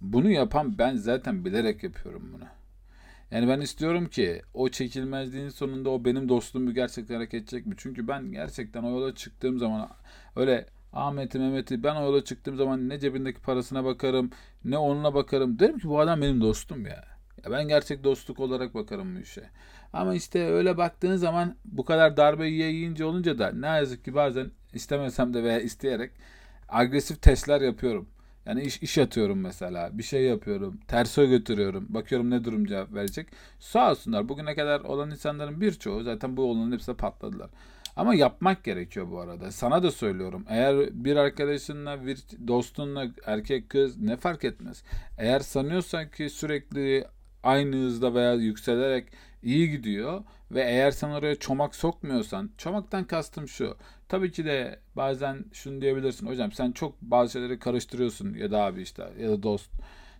Bunu 0.01 0.29
yapan 0.29 0.77
ben 0.77 0.95
zaten 0.95 1.45
bilerek 1.45 1.83
yapıyorum 1.83 2.29
bunu. 2.33 2.45
Yani 3.31 3.47
ben 3.47 3.61
istiyorum 3.61 4.07
ki 4.09 4.41
o 4.53 4.69
çekilmezliğin 4.69 5.49
sonunda 5.49 5.89
o 5.89 6.05
benim 6.05 6.29
dostluğum 6.29 6.67
bir 6.67 6.75
gerçekten 6.75 7.15
hareket 7.15 7.41
edecek 7.43 7.65
mi? 7.65 7.75
Çünkü 7.77 8.07
ben 8.07 8.31
gerçekten 8.31 8.83
o 8.83 8.89
yola 8.89 9.15
çıktığım 9.15 9.59
zaman 9.59 9.89
öyle 10.35 10.65
Ahmet'i 10.93 11.39
Mehmet'i 11.39 11.83
ben 11.83 11.95
o 11.95 12.03
yola 12.03 12.23
çıktığım 12.23 12.55
zaman 12.55 12.89
ne 12.89 12.99
cebindeki 12.99 13.41
parasına 13.41 13.85
bakarım 13.85 14.31
ne 14.65 14.77
onunla 14.77 15.13
bakarım. 15.13 15.59
Derim 15.59 15.79
ki 15.79 15.89
bu 15.89 15.99
adam 15.99 16.21
benim 16.21 16.41
dostum 16.41 16.85
ya. 16.85 17.03
ya 17.45 17.51
ben 17.51 17.67
gerçek 17.67 18.03
dostluk 18.03 18.39
olarak 18.39 18.75
bakarım 18.75 19.15
bu 19.15 19.19
işe. 19.19 19.49
Ama 19.93 20.15
işte 20.15 20.45
öyle 20.45 20.77
baktığın 20.77 21.15
zaman 21.15 21.55
bu 21.65 21.85
kadar 21.85 22.17
darbe 22.17 22.47
yiyince 22.47 23.05
olunca 23.05 23.39
da 23.39 23.51
ne 23.51 23.67
yazık 23.67 24.05
ki 24.05 24.15
bazen 24.15 24.51
istemesem 24.73 25.33
de 25.33 25.43
veya 25.43 25.59
isteyerek 25.59 26.11
agresif 26.69 27.21
testler 27.21 27.61
yapıyorum. 27.61 28.09
Yani 28.45 28.63
iş, 28.63 28.81
iş 28.81 28.97
atıyorum 28.97 29.39
mesela. 29.41 29.97
Bir 29.97 30.03
şey 30.03 30.23
yapıyorum. 30.23 30.79
Terso 30.87 31.25
götürüyorum. 31.25 31.85
Bakıyorum 31.89 32.29
ne 32.29 32.43
durum 32.43 32.65
cevap 32.65 32.93
verecek. 32.93 33.27
Sağ 33.59 33.91
olsunlar. 33.91 34.29
Bugüne 34.29 34.55
kadar 34.55 34.79
olan 34.79 35.11
insanların 35.11 35.61
birçoğu 35.61 36.03
zaten 36.03 36.37
bu 36.37 36.43
olanın 36.43 36.71
hepsi 36.71 36.93
patladılar. 36.93 37.49
Ama 37.95 38.15
yapmak 38.15 38.63
gerekiyor 38.63 39.11
bu 39.11 39.19
arada. 39.19 39.51
Sana 39.51 39.83
da 39.83 39.91
söylüyorum. 39.91 40.45
Eğer 40.49 41.03
bir 41.05 41.15
arkadaşınla, 41.15 42.05
bir 42.05 42.19
dostunla, 42.47 43.07
erkek 43.25 43.69
kız 43.69 44.01
ne 44.01 44.17
fark 44.17 44.43
etmez. 44.43 44.83
Eğer 45.17 45.39
sanıyorsan 45.39 46.09
ki 46.09 46.29
sürekli 46.29 47.05
aynı 47.43 47.75
hızda 47.75 48.13
veya 48.13 48.33
yükselerek 48.33 49.05
iyi 49.43 49.71
gidiyor 49.71 50.23
ve 50.51 50.61
eğer 50.61 50.91
sen 50.91 51.09
oraya 51.09 51.35
çomak 51.35 51.75
sokmuyorsan, 51.75 52.51
çomaktan 52.57 53.03
kastım 53.03 53.47
şu. 53.47 53.77
Tabii 54.09 54.31
ki 54.31 54.45
de 54.45 54.79
bazen 54.95 55.45
şunu 55.53 55.81
diyebilirsin. 55.81 56.27
Hocam 56.27 56.51
sen 56.51 56.71
çok 56.71 57.01
bazı 57.01 57.31
şeyleri 57.31 57.59
karıştırıyorsun 57.59 58.33
ya 58.33 58.51
da 58.51 58.61
abi 58.61 58.81
işte 58.81 59.13
ya 59.19 59.29
da 59.29 59.43
dost. 59.43 59.71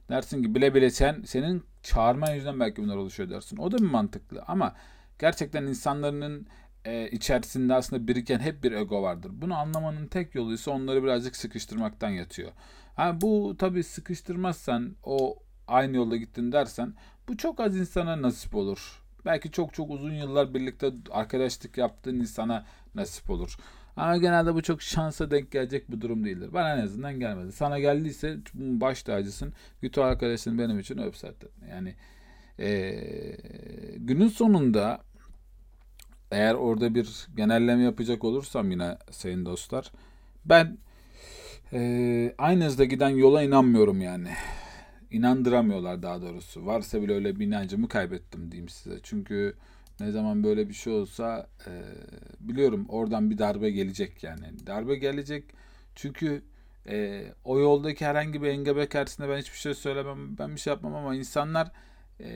Dersin 0.10 0.44
ki 0.44 0.56
bile 0.56 0.76
bile 0.76 0.90
sen 0.90 1.22
senin 1.26 1.64
çağırma 1.84 2.30
yüzünden 2.30 2.60
belki 2.60 2.84
bunlar 2.84 2.96
oluşuyor 2.96 3.30
dersin. 3.30 3.58
O 3.58 3.72
da 3.72 3.78
bir 3.78 3.84
mantıklı 3.84 4.44
ama 4.48 4.76
gerçekten 5.20 5.64
insanların 5.64 6.48
e, 6.86 7.10
içerisinde 7.10 7.74
aslında 7.74 8.08
biriken 8.08 8.40
hep 8.40 8.64
bir 8.64 8.72
ego 8.72 9.02
vardır. 9.02 9.32
Bunu 9.34 9.56
anlamanın 9.56 10.08
tek 10.08 10.36
yolu 10.36 10.54
ise 10.54 10.72
onları 10.72 11.04
birazcık 11.04 11.36
sıkıştırmaktan 11.36 12.10
yatıyor. 12.10 12.52
Ha, 12.96 13.22
bu 13.22 13.56
tabii 13.60 13.84
sıkıştırmazsan 13.84 14.96
o 15.04 15.38
aynı 15.68 15.98
yolda 15.98 16.18
gittin 16.18 16.52
dersen 16.52 16.94
bu 17.28 17.38
çok 17.38 17.60
az 17.60 17.78
insana 17.78 18.22
nasip 18.22 18.56
olur. 18.56 19.03
Belki 19.26 19.52
çok 19.52 19.74
çok 19.74 19.90
uzun 19.92 20.14
yıllar 20.14 20.54
birlikte 20.54 20.92
arkadaşlık 21.12 21.78
yaptığın 21.78 22.16
insana 22.16 22.66
nasip 22.96 23.30
olur. 23.30 23.58
Ama 23.98 24.18
genelde 24.18 24.56
bu 24.56 24.62
çok 24.62 24.82
şansa 24.82 25.32
denk 25.32 25.52
gelecek 25.52 25.92
bir 25.92 26.02
durum 26.02 26.26
değildir. 26.26 26.50
Bana 26.54 26.74
en 26.76 26.82
azından 26.82 27.20
gelmedi. 27.20 27.52
Sana 27.52 27.80
geldiyse 27.80 28.38
baş 28.54 29.04
tacısın. 29.04 29.54
Git 29.82 29.98
o 29.98 30.04
arkadaşın 30.04 30.60
benim 30.60 30.80
için 30.80 30.98
öp 30.98 31.18
zaten. 31.18 31.50
Yani 31.70 31.96
e, 32.60 32.94
günün 33.98 34.28
sonunda 34.28 35.02
eğer 36.32 36.54
orada 36.54 36.96
bir 36.96 37.28
genelleme 37.36 37.84
yapacak 37.84 38.24
olursam 38.24 38.72
yine 38.72 38.98
sayın 39.12 39.46
dostlar 39.46 39.92
ben 40.46 40.78
e, 41.74 42.36
aynı 42.38 42.66
hızda 42.66 42.84
giden 42.84 43.10
yola 43.10 43.44
inanmıyorum 43.44 44.02
yani. 44.02 44.30
İnandıramıyorlar 45.14 46.04
daha 46.04 46.22
doğrusu. 46.22 46.66
Varsa 46.66 47.02
bile 47.02 47.14
öyle 47.14 47.40
bir 47.40 47.48
inancımı 47.48 47.88
kaybettim 47.88 48.52
diyeyim 48.52 48.70
size. 48.70 49.00
Çünkü 49.04 49.56
ne 50.00 50.12
zaman 50.12 50.44
böyle 50.44 50.70
bir 50.70 50.74
şey 50.74 50.94
olsa 50.94 51.48
e, 51.68 51.72
biliyorum 52.40 52.86
oradan 52.90 53.30
bir 53.30 53.38
darbe 53.38 53.72
gelecek 53.72 54.24
yani. 54.24 54.68
Darbe 54.68 54.96
gelecek 54.96 55.44
çünkü 55.96 56.44
e, 56.88 57.26
o 57.44 57.60
yoldaki 57.60 58.06
herhangi 58.06 58.42
bir 58.42 58.48
engebe 58.48 58.90
karşısında 58.90 59.30
ben 59.30 59.38
hiçbir 59.38 59.58
şey 59.58 59.74
söylemem, 59.74 60.38
ben 60.38 60.56
bir 60.56 60.60
şey 60.60 60.74
yapmam 60.74 60.96
ama 60.96 61.16
insanlar 61.16 61.72
e, 62.20 62.28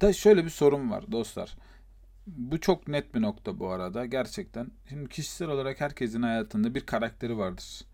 da 0.00 0.12
şöyle 0.12 0.44
bir 0.44 0.50
sorun 0.50 0.90
var 0.90 1.12
dostlar. 1.12 1.56
Bu 2.26 2.60
çok 2.60 2.88
net 2.88 3.14
bir 3.14 3.22
nokta 3.22 3.58
bu 3.60 3.68
arada 3.68 4.06
gerçekten. 4.06 4.70
Şimdi 4.88 5.08
kişisel 5.08 5.48
olarak 5.48 5.80
herkesin 5.80 6.22
hayatında 6.22 6.74
bir 6.74 6.80
karakteri 6.80 7.38
vardır. 7.38 7.84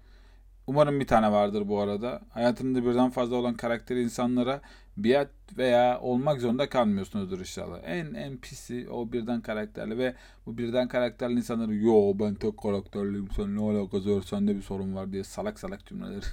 Umarım 0.67 1.01
bir 1.01 1.07
tane 1.07 1.33
vardır 1.33 1.69
bu 1.69 1.81
arada. 1.81 2.21
Hayatında 2.31 2.87
birden 2.87 3.11
fazla 3.11 3.37
olan 3.37 3.55
karakteri 3.55 4.03
insanlara 4.03 4.61
biat 4.97 5.31
veya 5.59 6.01
olmak 6.01 6.41
zorunda 6.41 6.69
kalmıyorsunuzdur 6.69 7.39
inşallah. 7.39 7.81
En 7.85 8.15
en 8.15 8.37
pisi 8.37 8.89
o 8.91 9.13
birden 9.13 9.41
karakterli 9.41 9.99
ve 9.99 10.15
bu 10.47 10.59
birden 10.59 10.89
karakterli 10.89 11.35
insanları 11.35 11.75
yo 11.75 12.13
ben 12.19 12.35
tek 12.35 12.59
karakterliyim 12.59 13.29
sen 13.37 13.57
ne 13.57 13.61
alakası 13.61 14.17
var 14.17 14.23
sende 14.23 14.57
bir 14.57 14.63
sorun 14.63 14.95
var 14.95 15.13
diye 15.13 15.25
salak 15.25 15.59
salak 15.59 15.87
cümleler. 15.87 16.25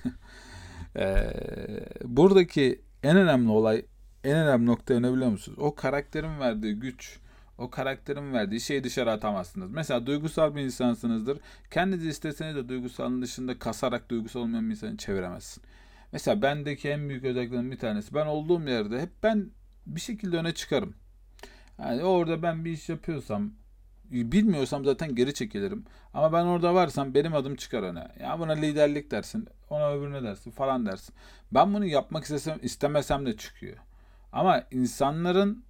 ee, 0.95 1.33
buradaki 2.03 2.81
en 3.03 3.17
önemli 3.17 3.49
olay 3.49 3.85
en 4.23 4.37
önemli 4.37 4.65
nokta 4.65 4.99
ne 4.99 5.13
biliyor 5.13 5.29
musunuz? 5.29 5.59
O 5.61 5.75
karakterin 5.75 6.39
verdiği 6.39 6.73
güç 6.73 7.19
o 7.61 7.69
karakterin 7.69 8.33
verdiği 8.33 8.61
şeyi 8.61 8.83
dışarı 8.83 9.11
atamazsınız. 9.11 9.71
Mesela 9.71 10.05
duygusal 10.05 10.55
bir 10.55 10.61
insansınızdır. 10.61 11.39
Kendinizi 11.71 12.09
isteseniz 12.09 12.55
de 12.55 12.69
duygusalın 12.69 13.21
dışında 13.21 13.59
kasarak 13.59 14.09
duygusal 14.09 14.39
olmayan 14.39 14.65
bir 14.65 14.71
insanı 14.71 14.97
çeviremezsin. 14.97 15.63
Mesela 16.11 16.41
bendeki 16.41 16.89
en 16.89 17.09
büyük 17.09 17.23
özelliklerin 17.23 17.71
bir 17.71 17.79
tanesi. 17.79 18.13
Ben 18.13 18.25
olduğum 18.25 18.69
yerde 18.69 19.01
hep 19.01 19.09
ben 19.23 19.49
bir 19.85 20.01
şekilde 20.01 20.37
öne 20.37 20.53
çıkarım. 20.53 20.93
Yani 21.79 22.03
orada 22.03 22.41
ben 22.43 22.65
bir 22.65 22.71
iş 22.71 22.89
yapıyorsam 22.89 23.51
bilmiyorsam 24.11 24.85
zaten 24.85 25.15
geri 25.15 25.33
çekilirim. 25.33 25.85
Ama 26.13 26.33
ben 26.33 26.45
orada 26.45 26.73
varsam 26.75 27.13
benim 27.13 27.35
adım 27.35 27.55
çıkar 27.55 27.83
öne. 27.83 28.07
Ya 28.19 28.39
buna 28.39 28.51
liderlik 28.51 29.11
dersin, 29.11 29.47
ona 29.69 29.91
öbürüne 29.91 30.23
dersin 30.23 30.51
falan 30.51 30.85
dersin. 30.85 31.15
Ben 31.51 31.73
bunu 31.73 31.85
yapmak 31.85 32.23
istesem 32.23 32.59
istemesem 32.61 33.25
de 33.25 33.37
çıkıyor. 33.37 33.77
Ama 34.31 34.63
insanların 34.71 35.63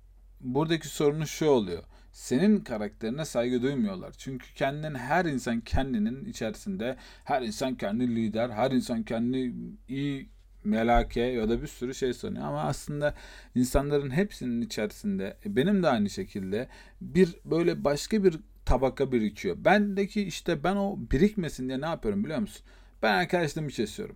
buradaki 0.43 0.87
sorunu 0.87 1.27
şu 1.27 1.45
oluyor. 1.45 1.83
Senin 2.11 2.59
karakterine 2.59 3.25
saygı 3.25 3.61
duymuyorlar. 3.61 4.11
Çünkü 4.17 4.53
kendinin 4.53 4.95
her 4.95 5.25
insan 5.25 5.61
kendinin 5.61 6.25
içerisinde 6.25 6.97
her 7.23 7.41
insan 7.41 7.75
kendi 7.75 8.15
lider, 8.15 8.49
her 8.49 8.71
insan 8.71 9.03
kendi 9.03 9.53
iyi 9.87 10.29
melake 10.63 11.21
ya 11.21 11.49
da 11.49 11.61
bir 11.61 11.67
sürü 11.67 11.95
şey 11.95 12.13
sanıyor. 12.13 12.45
Ama 12.45 12.61
aslında 12.61 13.15
insanların 13.55 14.09
hepsinin 14.09 14.61
içerisinde 14.61 15.37
e, 15.45 15.55
benim 15.55 15.83
de 15.83 15.87
aynı 15.87 16.09
şekilde 16.09 16.67
bir 17.01 17.35
böyle 17.45 17.83
başka 17.83 18.23
bir 18.23 18.39
tabaka 18.65 19.11
birikiyor. 19.11 19.55
Bendeki 19.65 20.23
işte 20.23 20.63
ben 20.63 20.75
o 20.75 20.99
birikmesin 21.11 21.67
diye 21.67 21.81
ne 21.81 21.85
yapıyorum 21.85 22.23
biliyor 22.23 22.39
musun? 22.39 22.65
Ben 23.03 23.13
arkadaşlığımı 23.13 23.69
kesiyorum. 23.69 24.15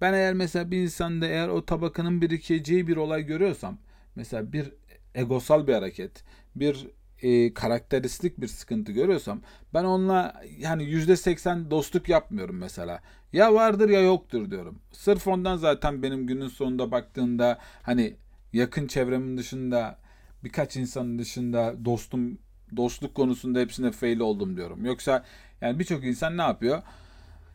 Ben 0.00 0.12
eğer 0.12 0.34
mesela 0.34 0.70
bir 0.70 0.82
insanda 0.82 1.26
eğer 1.26 1.48
o 1.48 1.64
tabakanın 1.64 2.22
birikeceği 2.22 2.86
bir 2.86 2.96
olay 2.96 3.26
görüyorsam 3.26 3.78
mesela 4.14 4.52
bir 4.52 4.72
egosal 5.18 5.66
bir 5.66 5.74
hareket, 5.74 6.24
bir 6.56 6.86
e, 7.22 7.54
karakteristik 7.54 8.40
bir 8.40 8.48
sıkıntı 8.48 8.92
görüyorsam 8.92 9.40
ben 9.74 9.84
onunla 9.84 10.42
yani 10.58 10.84
yüzde 10.84 11.16
seksen 11.16 11.70
dostluk 11.70 12.08
yapmıyorum 12.08 12.56
mesela. 12.56 13.00
Ya 13.32 13.54
vardır 13.54 13.88
ya 13.88 14.00
yoktur 14.00 14.50
diyorum. 14.50 14.78
Sırf 14.92 15.26
ondan 15.26 15.56
zaten 15.56 16.02
benim 16.02 16.26
günün 16.26 16.48
sonunda 16.48 16.90
baktığında 16.90 17.58
hani 17.82 18.14
yakın 18.52 18.86
çevremin 18.86 19.38
dışında 19.38 19.98
birkaç 20.44 20.76
insanın 20.76 21.18
dışında 21.18 21.74
dostum 21.84 22.38
dostluk 22.76 23.14
konusunda 23.14 23.58
hepsine 23.58 23.92
fail 23.92 24.20
oldum 24.20 24.56
diyorum. 24.56 24.84
Yoksa 24.84 25.24
yani 25.60 25.78
birçok 25.78 26.04
insan 26.04 26.36
ne 26.36 26.42
yapıyor? 26.42 26.82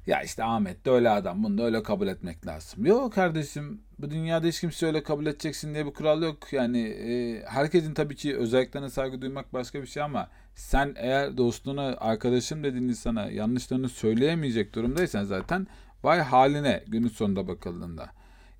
Ya 0.08 0.22
işte 0.24 0.44
Ahmet 0.44 0.86
de 0.86 0.92
öyle 0.92 1.10
adam. 1.10 1.44
Bunu 1.44 1.58
da 1.58 1.64
öyle 1.64 1.84
kabul 1.84 2.08
etmek 2.08 2.48
lazım. 2.48 2.86
Yok 2.86 3.14
kardeşim 3.14 3.82
bu 4.00 4.12
dünyada 4.12 4.48
hiç 4.48 4.60
kimse 4.60 4.86
öyle 4.86 5.04
kabul 5.04 5.26
edeceksin 5.26 5.74
diye 5.74 5.86
bir 5.86 5.94
kural 5.94 6.22
yok. 6.22 6.54
Yani 6.54 6.80
e, 6.82 7.42
herkesin 7.46 7.94
tabii 7.94 8.16
ki 8.16 8.38
özelliklerine 8.38 8.90
saygı 8.90 9.22
duymak 9.22 9.54
başka 9.54 9.82
bir 9.82 9.88
şey 9.88 10.04
ama 10.04 10.30
sen 10.56 10.94
eğer 10.98 11.38
dostuna, 11.38 11.82
arkadaşım 11.98 12.64
dediğin 12.64 12.88
insana 12.88 13.26
yanlışlarını 13.30 13.90
söyleyemeyecek 13.90 14.76
durumdaysan 14.76 15.24
zaten 15.24 15.68
vay 16.04 16.20
haline 16.20 16.84
günün 16.88 17.08
sonunda 17.08 17.48
bakıldığında. 17.48 18.10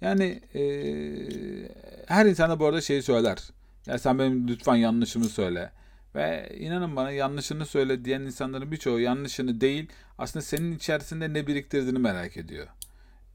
Yani 0.02 0.42
e, 0.56 0.64
her 2.08 2.26
insana 2.26 2.60
bu 2.60 2.66
arada 2.66 2.82
şeyi 2.82 3.04
söyler. 3.04 3.38
Ya 3.86 4.00
sen 4.00 4.20
benim 4.20 4.48
lütfen 4.48 4.76
yanlışımı 4.76 5.26
söyle. 5.26 5.72
Ve 6.16 6.56
inanın 6.60 6.96
bana 6.96 7.12
yanlışını 7.12 7.66
söyle 7.66 8.06
diyen 8.06 8.22
insanların 8.22 8.72
birçoğu 8.72 9.00
yanlışını 9.00 9.62
değil 9.62 9.90
aslında 10.18 10.46
senin 10.46 10.76
içerisinde 10.76 11.34
ne 11.34 11.48
biriktirdiğini 11.48 12.00
merak 12.00 12.38
ediyor. 12.38 12.68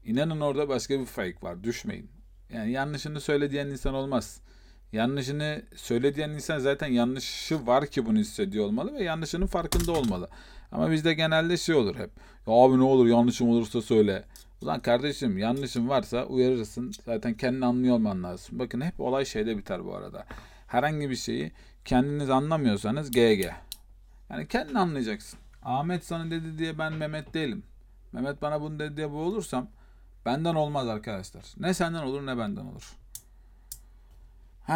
İnanın 0.05 0.41
orada 0.41 0.69
başka 0.69 0.99
bir 0.99 1.05
fake 1.05 1.37
var. 1.41 1.63
Düşmeyin. 1.63 2.09
Yani 2.53 2.71
yanlışını 2.71 3.21
söyle 3.21 3.51
diyen 3.51 3.67
insan 3.67 3.93
olmaz. 3.93 4.41
Yanlışını 4.91 5.61
söyle 5.75 6.15
diyen 6.15 6.29
insan 6.29 6.59
zaten 6.59 6.87
yanlışı 6.87 7.67
var 7.67 7.87
ki 7.87 8.05
bunu 8.05 8.17
hissediyor 8.17 8.65
olmalı 8.65 8.93
ve 8.93 9.03
yanlışının 9.03 9.47
farkında 9.47 9.91
olmalı. 9.91 10.29
Ama 10.71 10.91
bizde 10.91 11.13
genelde 11.13 11.57
şey 11.57 11.75
olur 11.75 11.95
hep. 11.95 12.09
Ya 12.47 12.53
abi 12.53 12.77
ne 12.77 12.83
olur 12.83 13.07
yanlışım 13.07 13.49
olursa 13.49 13.81
söyle. 13.81 14.23
Ulan 14.61 14.79
kardeşim 14.79 15.37
yanlışım 15.37 15.89
varsa 15.89 16.25
uyarırsın. 16.25 16.91
Zaten 17.05 17.33
kendini 17.33 17.65
anlıyor 17.65 17.95
olman 17.95 18.23
lazım. 18.23 18.59
Bakın 18.59 18.81
hep 18.81 18.99
olay 18.99 19.25
şeyde 19.25 19.57
biter 19.57 19.85
bu 19.85 19.95
arada. 19.95 20.25
herhangi 20.67 21.09
bir 21.09 21.15
şeyi 21.15 21.51
kendiniz 21.89 22.29
anlamıyorsanız 22.29 23.11
GG. 23.11 23.45
Yani 24.29 24.47
kendin 24.47 24.75
anlayacaksın. 24.75 25.39
Ahmet 25.63 26.05
sana 26.05 26.31
dedi 26.31 26.57
diye 26.57 26.77
ben 26.77 26.93
Mehmet 26.93 27.33
değilim. 27.33 27.63
Mehmet 28.11 28.41
bana 28.41 28.61
bunu 28.61 28.79
dedi 28.79 28.97
diye 28.97 29.11
bu 29.11 29.17
olursam 29.17 29.67
benden 30.25 30.55
olmaz 30.55 30.87
arkadaşlar. 30.87 31.43
Ne 31.57 31.73
senden 31.73 32.03
olur 32.03 32.25
ne 32.25 32.37
benden 32.37 32.65
olur. 32.65 32.95
He 34.65 34.73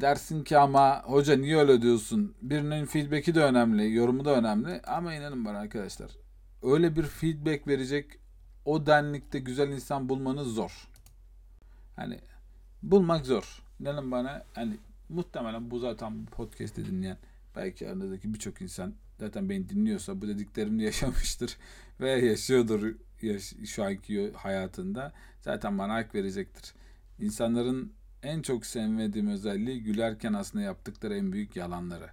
dersin 0.00 0.44
ki 0.44 0.58
ama 0.58 1.02
hoca 1.02 1.36
niye 1.36 1.56
öyle 1.56 1.82
diyorsun? 1.82 2.34
Birinin 2.42 2.86
feedback'i 2.86 3.34
de 3.34 3.44
önemli, 3.44 3.94
yorumu 3.94 4.24
da 4.24 4.30
önemli. 4.30 4.82
Ama 4.86 5.14
inanın 5.14 5.44
bana 5.44 5.58
arkadaşlar. 5.58 6.10
Öyle 6.62 6.96
bir 6.96 7.02
feedback 7.02 7.66
verecek 7.66 8.06
o 8.64 8.86
denlikte 8.86 9.38
güzel 9.38 9.68
insan 9.68 10.08
bulmanız 10.08 10.48
zor. 10.54 10.88
Hani 11.96 12.20
bulmak 12.82 13.26
zor. 13.26 13.62
İnanın 13.80 14.10
bana 14.10 14.44
hani 14.54 14.76
muhtemelen 15.08 15.70
bu 15.70 15.78
zaten 15.78 16.26
podcast'i 16.26 16.86
dinleyen 16.86 17.18
belki 17.56 17.88
aranızdaki 17.88 18.34
birçok 18.34 18.62
insan 18.62 18.94
zaten 19.20 19.48
beni 19.48 19.68
dinliyorsa 19.68 20.20
bu 20.22 20.28
dediklerimde 20.28 20.82
yaşamıştır 20.90 21.56
ve 22.00 22.10
yaşıyordur 22.10 22.94
yaş- 23.22 23.54
şu 23.66 23.84
anki 23.84 24.32
hayatında 24.32 25.12
zaten 25.40 25.78
bana 25.78 25.94
hak 25.94 26.14
verecektir. 26.14 26.74
İnsanların 27.20 27.92
en 28.22 28.42
çok 28.42 28.66
sevmediğim 28.66 29.28
özelliği 29.28 29.82
gülerken 29.82 30.32
aslında 30.32 30.64
yaptıkları 30.64 31.14
en 31.16 31.32
büyük 31.32 31.56
yalanları. 31.56 32.10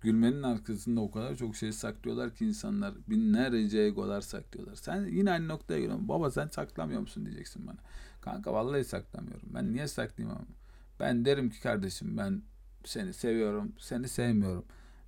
Gülmenin 0.00 0.42
arkasında 0.42 1.00
o 1.00 1.10
kadar 1.10 1.36
çok 1.36 1.56
şey 1.56 1.72
saklıyorlar 1.72 2.34
ki 2.34 2.46
insanlar 2.46 2.94
binlerce 3.08 3.78
egolar 3.78 4.20
saklıyorlar. 4.20 4.74
Sen 4.74 5.04
yine 5.06 5.30
aynı 5.30 5.48
noktaya 5.48 5.80
geliyorsun. 5.80 6.08
Baba 6.08 6.30
sen 6.30 6.46
saklamıyor 6.48 7.00
musun 7.00 7.26
diyeceksin 7.26 7.66
bana. 7.66 7.78
Kanka 8.20 8.52
vallahi 8.52 8.84
saklamıyorum. 8.84 9.48
Ben 9.54 9.72
niye 9.72 9.88
saklayayım 9.88 10.36
ama? 10.38 10.46
Ben 11.00 11.24
derim 11.24 11.50
ki 11.50 11.60
kardeşim 11.60 12.16
ben 12.16 12.42
seni 12.84 13.14
seviyorum, 13.14 13.72
seni 13.78 14.08
sevmiyorum. 14.08 14.64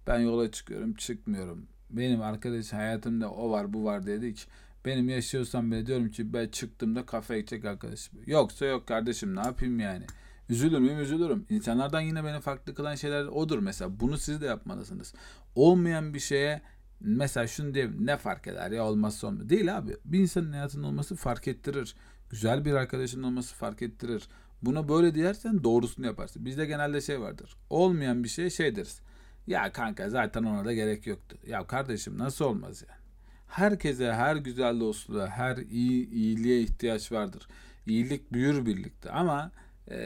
Ben 0.07 0.19
yola 0.19 0.51
çıkıyorum, 0.51 0.95
çıkmıyorum. 0.95 1.67
Benim 1.91 2.23
arkadaş 2.23 2.73
hayatımda 2.73 3.31
o 3.31 3.51
var, 3.51 3.73
bu 3.73 3.85
var 3.85 4.07
dedik. 4.07 4.49
Benim 4.85 5.09
yaşıyorsam 5.09 5.71
bile 5.71 5.87
diyorum 5.87 6.11
ki 6.11 6.33
ben 6.33 6.49
çıktığımda 6.49 7.07
kafe 7.07 7.39
içecek 7.39 7.65
arkadaşım. 7.65 8.19
Yoksa 8.27 8.67
yok 8.67 8.87
kardeşim 8.87 9.37
ne 9.37 9.41
yapayım 9.41 9.81
yani. 9.81 10.05
Üzülür 10.49 10.79
müyüm? 10.79 11.01
Üzülürüm. 11.01 11.47
İnsanlardan 11.51 12.01
yine 12.01 12.25
beni 12.25 12.41
farklı 12.41 12.75
kılan 12.75 12.95
şeyler 12.95 13.25
odur 13.25 13.59
mesela. 13.59 14.01
Bunu 14.01 14.19
siz 14.19 14.41
de 14.41 14.47
yapmalısınız. 14.47 15.15
Olmayan 15.55 16.15
bir 16.15 16.19
şeye 16.19 16.63
mesela 17.01 17.47
şunu 17.47 17.75
diye 17.75 17.91
ne 17.99 18.17
fark 18.17 18.47
eder 18.47 18.71
ya 18.71 18.85
olmazsa 18.85 19.27
olmuyor. 19.27 19.49
Değil 19.49 19.79
abi. 19.79 19.97
Bir 20.05 20.19
insanın 20.19 20.53
hayatında 20.53 20.87
olması 20.87 21.17
fark 21.17 21.49
ettirir. 21.49 21.97
Güzel 22.31 22.65
bir 22.65 22.73
arkadaşın 22.73 23.23
olması 23.23 23.55
fark 23.55 23.83
ettirir. 23.83 24.29
Buna 24.63 24.89
böyle 24.89 25.15
diyersen 25.15 25.65
doğrusunu 25.65 26.07
yaparsın. 26.07 26.45
Bizde 26.45 26.67
genelde 26.67 27.01
şey 27.01 27.21
vardır. 27.21 27.57
Olmayan 27.71 28.25
bir 28.25 28.29
şey 28.29 28.51
şey 28.51 28.77
deriz. 28.77 29.01
Ya 29.47 29.73
kanka 29.73 30.11
zaten 30.11 30.43
ona 30.43 30.65
da 30.65 30.73
gerek 30.73 31.07
yoktu. 31.07 31.39
Ya 31.47 31.67
kardeşim 31.67 32.19
nasıl 32.19 32.45
olmaz 32.45 32.85
yani? 32.89 33.01
Herkese, 33.49 34.13
her 34.13 34.37
güzel 34.37 34.81
dostluğa, 34.81 35.27
her 35.29 35.57
iyi 35.57 36.11
iyiliğe 36.11 36.61
ihtiyaç 36.61 37.13
vardır. 37.13 37.49
İyilik 37.87 38.33
büyür 38.33 38.67
birlikte 38.67 39.11
ama 39.11 39.51
e, 39.91 39.99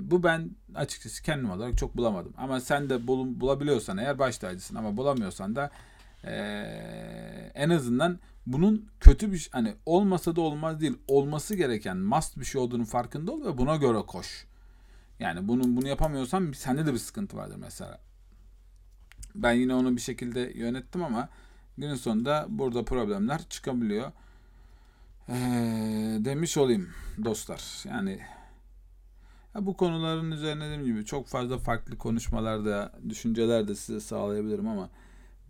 bu 0.00 0.22
ben 0.22 0.50
açıkçası 0.74 1.22
kendim 1.22 1.50
olarak 1.50 1.78
çok 1.78 1.96
bulamadım. 1.96 2.32
Ama 2.36 2.60
sen 2.60 2.90
de 2.90 3.06
bul, 3.06 3.40
bulabiliyorsan 3.40 3.98
eğer 3.98 4.18
baş 4.18 4.38
tacısın 4.38 4.76
ama 4.76 4.96
bulamıyorsan 4.96 5.56
da 5.56 5.70
e, 6.24 6.34
en 7.54 7.70
azından 7.70 8.18
bunun 8.46 8.88
kötü 9.00 9.32
bir 9.32 9.48
hani 9.52 9.74
olmasa 9.86 10.36
da 10.36 10.40
olmaz 10.40 10.80
değil 10.80 10.98
olması 11.08 11.54
gereken 11.54 11.96
must 11.96 12.38
bir 12.38 12.44
şey 12.44 12.60
olduğunu 12.60 12.84
farkında 12.84 13.32
ol 13.32 13.44
ve 13.44 13.58
buna 13.58 13.76
göre 13.76 13.98
koş. 14.06 14.46
Yani 15.18 15.48
bunun 15.48 15.76
bunu 15.76 15.88
yapamıyorsan 15.88 16.52
sende 16.52 16.86
de 16.86 16.92
bir 16.92 16.98
sıkıntı 16.98 17.36
vardır 17.36 17.56
mesela. 17.56 18.00
Ben 19.34 19.52
yine 19.52 19.74
onu 19.74 19.96
bir 19.96 20.00
şekilde 20.00 20.40
yönettim 20.40 21.04
ama 21.04 21.28
günün 21.78 21.94
sonunda 21.94 22.46
burada 22.48 22.84
problemler 22.84 23.48
çıkabiliyor. 23.50 24.12
Ee, 25.28 25.34
demiş 26.20 26.56
olayım 26.56 26.88
dostlar. 27.24 27.84
Yani 27.84 28.20
ya 29.54 29.66
bu 29.66 29.76
konuların 29.76 30.30
üzerine 30.30 30.64
dediğim 30.64 30.84
gibi 30.84 31.04
çok 31.04 31.26
fazla 31.26 31.58
farklı 31.58 31.98
konuşmalarda, 31.98 32.92
düşünceler 33.08 33.68
de 33.68 33.74
size 33.74 34.00
sağlayabilirim 34.00 34.68
ama 34.68 34.90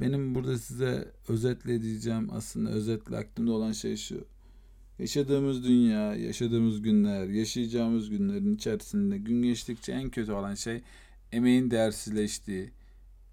benim 0.00 0.34
burada 0.34 0.58
size 0.58 1.12
özetle 1.28 1.82
diyeceğim 1.82 2.28
aslında 2.32 2.70
özetle 2.70 3.16
aklımda 3.16 3.52
olan 3.52 3.72
şey 3.72 3.96
şu. 3.96 4.24
Yaşadığımız 4.98 5.64
dünya, 5.64 6.14
yaşadığımız 6.14 6.82
günler, 6.82 7.26
yaşayacağımız 7.28 8.10
günlerin 8.10 8.54
içerisinde 8.54 9.18
gün 9.18 9.42
geçtikçe 9.42 9.92
en 9.92 10.10
kötü 10.10 10.32
olan 10.32 10.54
şey 10.54 10.82
emeğin 11.32 11.70
değersizleştiği, 11.70 12.70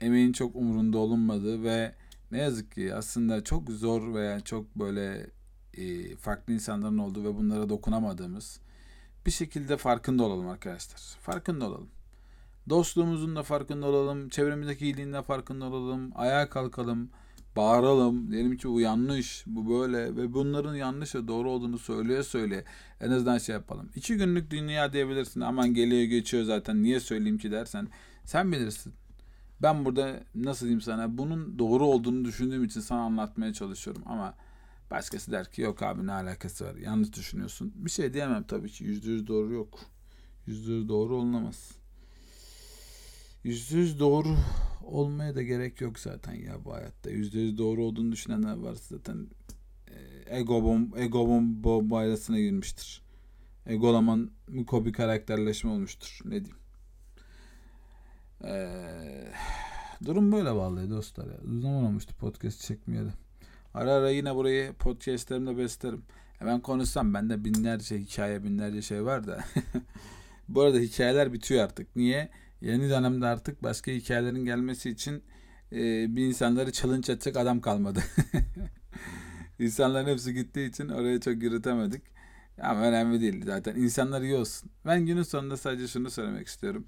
emeğin 0.02 0.32
çok 0.32 0.56
umurunda 0.56 0.98
olunmadığı 0.98 1.64
ve 1.64 1.96
ne 2.32 2.38
yazık 2.38 2.72
ki 2.72 2.96
aslında 2.96 3.44
çok 3.44 3.70
zor 3.70 4.14
veya 4.14 4.40
çok 4.40 4.76
böyle 4.76 5.30
e, 5.74 6.16
farklı 6.16 6.54
insanların 6.54 6.98
olduğu 6.98 7.24
ve 7.24 7.36
bunlara 7.36 7.70
dokunamadığımız 7.70 8.60
bir 9.26 9.32
şekilde 9.32 9.78
farkında 9.78 10.24
olalım 10.24 10.48
arkadaşlar. 10.48 11.00
Farkında 11.22 11.68
olalım. 11.68 11.90
Dostluğumuzun 12.70 13.36
da 13.36 13.44
farkında 13.44 13.86
olalım. 13.86 14.30
Çevremizdeki 14.30 14.86
iyiliğin 14.86 15.14
de 15.14 15.22
farkında 15.22 15.66
olalım. 15.66 16.12
Ayağa 16.16 16.50
kalkalım. 16.50 17.10
Bağıralım. 17.56 18.32
Diyelim 18.32 18.58
ki 18.58 18.70
bu 18.70 18.82
yanlış. 18.82 19.44
Bu 19.48 19.70
böyle. 19.70 20.16
Ve 20.16 20.34
bunların 20.34 20.76
yanlış 20.76 21.16
ve 21.16 21.28
doğru 21.28 21.50
olduğunu 21.50 21.78
söyleye 21.78 22.24
söyle. 22.24 22.66
En 23.02 23.12
azından 23.12 23.38
şey 23.38 23.54
yapalım. 23.56 23.90
İki 23.96 24.18
günlük 24.18 24.52
dünya 24.52 24.94
diyebilirsin. 24.94 25.42
Aman 25.42 25.74
geliyor 25.74 26.04
geçiyor 26.04 26.44
zaten. 26.44 26.84
Niye 26.84 27.00
söyleyeyim 27.00 27.38
ki 27.38 27.52
dersen. 27.52 27.88
Sen 28.26 28.52
bilirsin. 28.52 28.94
Ben 29.62 29.86
burada 29.86 30.24
nasıl 30.36 30.66
diyeyim 30.66 30.82
sana 30.82 31.18
bunun 31.18 31.60
doğru 31.60 31.86
olduğunu 31.86 32.26
düşündüğüm 32.26 32.64
için 32.64 32.82
sana 32.82 33.02
anlatmaya 33.02 33.54
çalışıyorum 33.54 34.04
ama 34.06 34.36
başkası 34.92 35.32
der 35.32 35.52
ki 35.52 35.62
yok 35.62 35.84
abi 35.84 36.08
ne 36.08 36.12
alakası 36.12 36.66
var 36.66 36.76
yanlış 36.76 37.14
düşünüyorsun. 37.14 37.74
Bir 37.76 37.90
şey 37.90 38.14
diyemem 38.14 38.44
tabii 38.44 38.70
ki 38.70 38.84
yüzde 38.84 39.12
yüz 39.12 39.28
doğru 39.28 39.54
yok. 39.54 39.80
Yüzde 40.48 40.72
yüz 40.72 40.90
doğru 40.90 41.16
olunamaz. 41.16 41.83
Yüzde 43.44 43.78
yüz 43.78 44.00
doğru 44.00 44.36
olmaya 44.84 45.36
da 45.36 45.42
gerek 45.42 45.82
yok 45.82 46.00
zaten 46.00 46.34
ya 46.34 46.66
bu 46.66 46.74
hayatta. 46.74 47.10
Yüzde 47.10 47.40
yüz 47.40 47.58
doğru 47.58 47.84
olduğunu 47.84 48.12
düşünenler 48.12 48.58
varsa 48.58 48.96
zaten 48.96 49.28
ego, 50.28 50.64
bom, 50.64 50.98
ego 50.98 51.28
bom, 51.28 51.64
bombaylasına 51.64 52.40
girmiştir. 52.40 53.04
Egolaman 53.66 54.32
miko 54.48 54.86
bir 54.86 54.94
karakterleşme 54.94 55.72
olmuştur. 55.72 56.20
Ne 56.26 56.46
diyeyim. 56.46 56.58
Ee, 58.44 59.32
durum 60.06 60.32
böyle 60.32 60.52
vallahi 60.52 60.90
dostlar 60.90 61.26
ya. 61.26 61.38
Uzun 61.44 61.62
zaman 61.62 61.84
olmuştu 61.84 62.16
podcast 62.16 62.62
çekmeyeli. 62.62 63.10
Ara 63.74 63.92
ara 63.92 64.10
yine 64.10 64.36
burayı 64.36 64.74
podcastlerimde 64.74 65.58
beslerim. 65.58 66.04
Hemen 66.40 66.62
konuşsam 66.62 67.14
bende 67.14 67.46
binlerce 67.46 68.00
hikaye 68.00 68.44
binlerce 68.44 68.82
şey 68.82 69.06
var 69.06 69.28
da. 69.28 69.44
Bu 70.50 70.62
arada 70.62 70.78
hikayeler 70.78 71.34
bitiyor 71.34 71.64
artık. 71.64 71.96
Niye? 71.96 72.30
Yeni 72.64 72.90
dönemde 72.90 73.26
artık 73.26 73.64
başka 73.64 73.92
hikayelerin 73.92 74.46
gelmesi 74.46 74.90
için 74.90 75.24
e, 75.72 75.78
bir 76.16 76.26
insanları 76.26 76.72
challenge 76.72 77.14
edecek 77.14 77.38
adam 77.38 77.62
kalmadı. 77.62 78.04
İnsanların 79.60 80.08
hepsi 80.08 80.34
gittiği 80.34 80.70
için 80.70 80.90
oraya 80.90 81.20
çok 81.20 81.44
yürütemedik. 81.44 82.02
Ama 82.62 82.82
önemli 82.82 83.22
değil 83.22 83.46
zaten. 83.46 83.76
İnsanlar 83.76 84.22
iyi 84.22 84.36
olsun. 84.36 84.70
Ben 84.86 85.06
günün 85.06 85.24
sonunda 85.24 85.58
sadece 85.58 85.88
şunu 85.88 86.12
söylemek 86.12 86.48
istiyorum. 86.48 86.86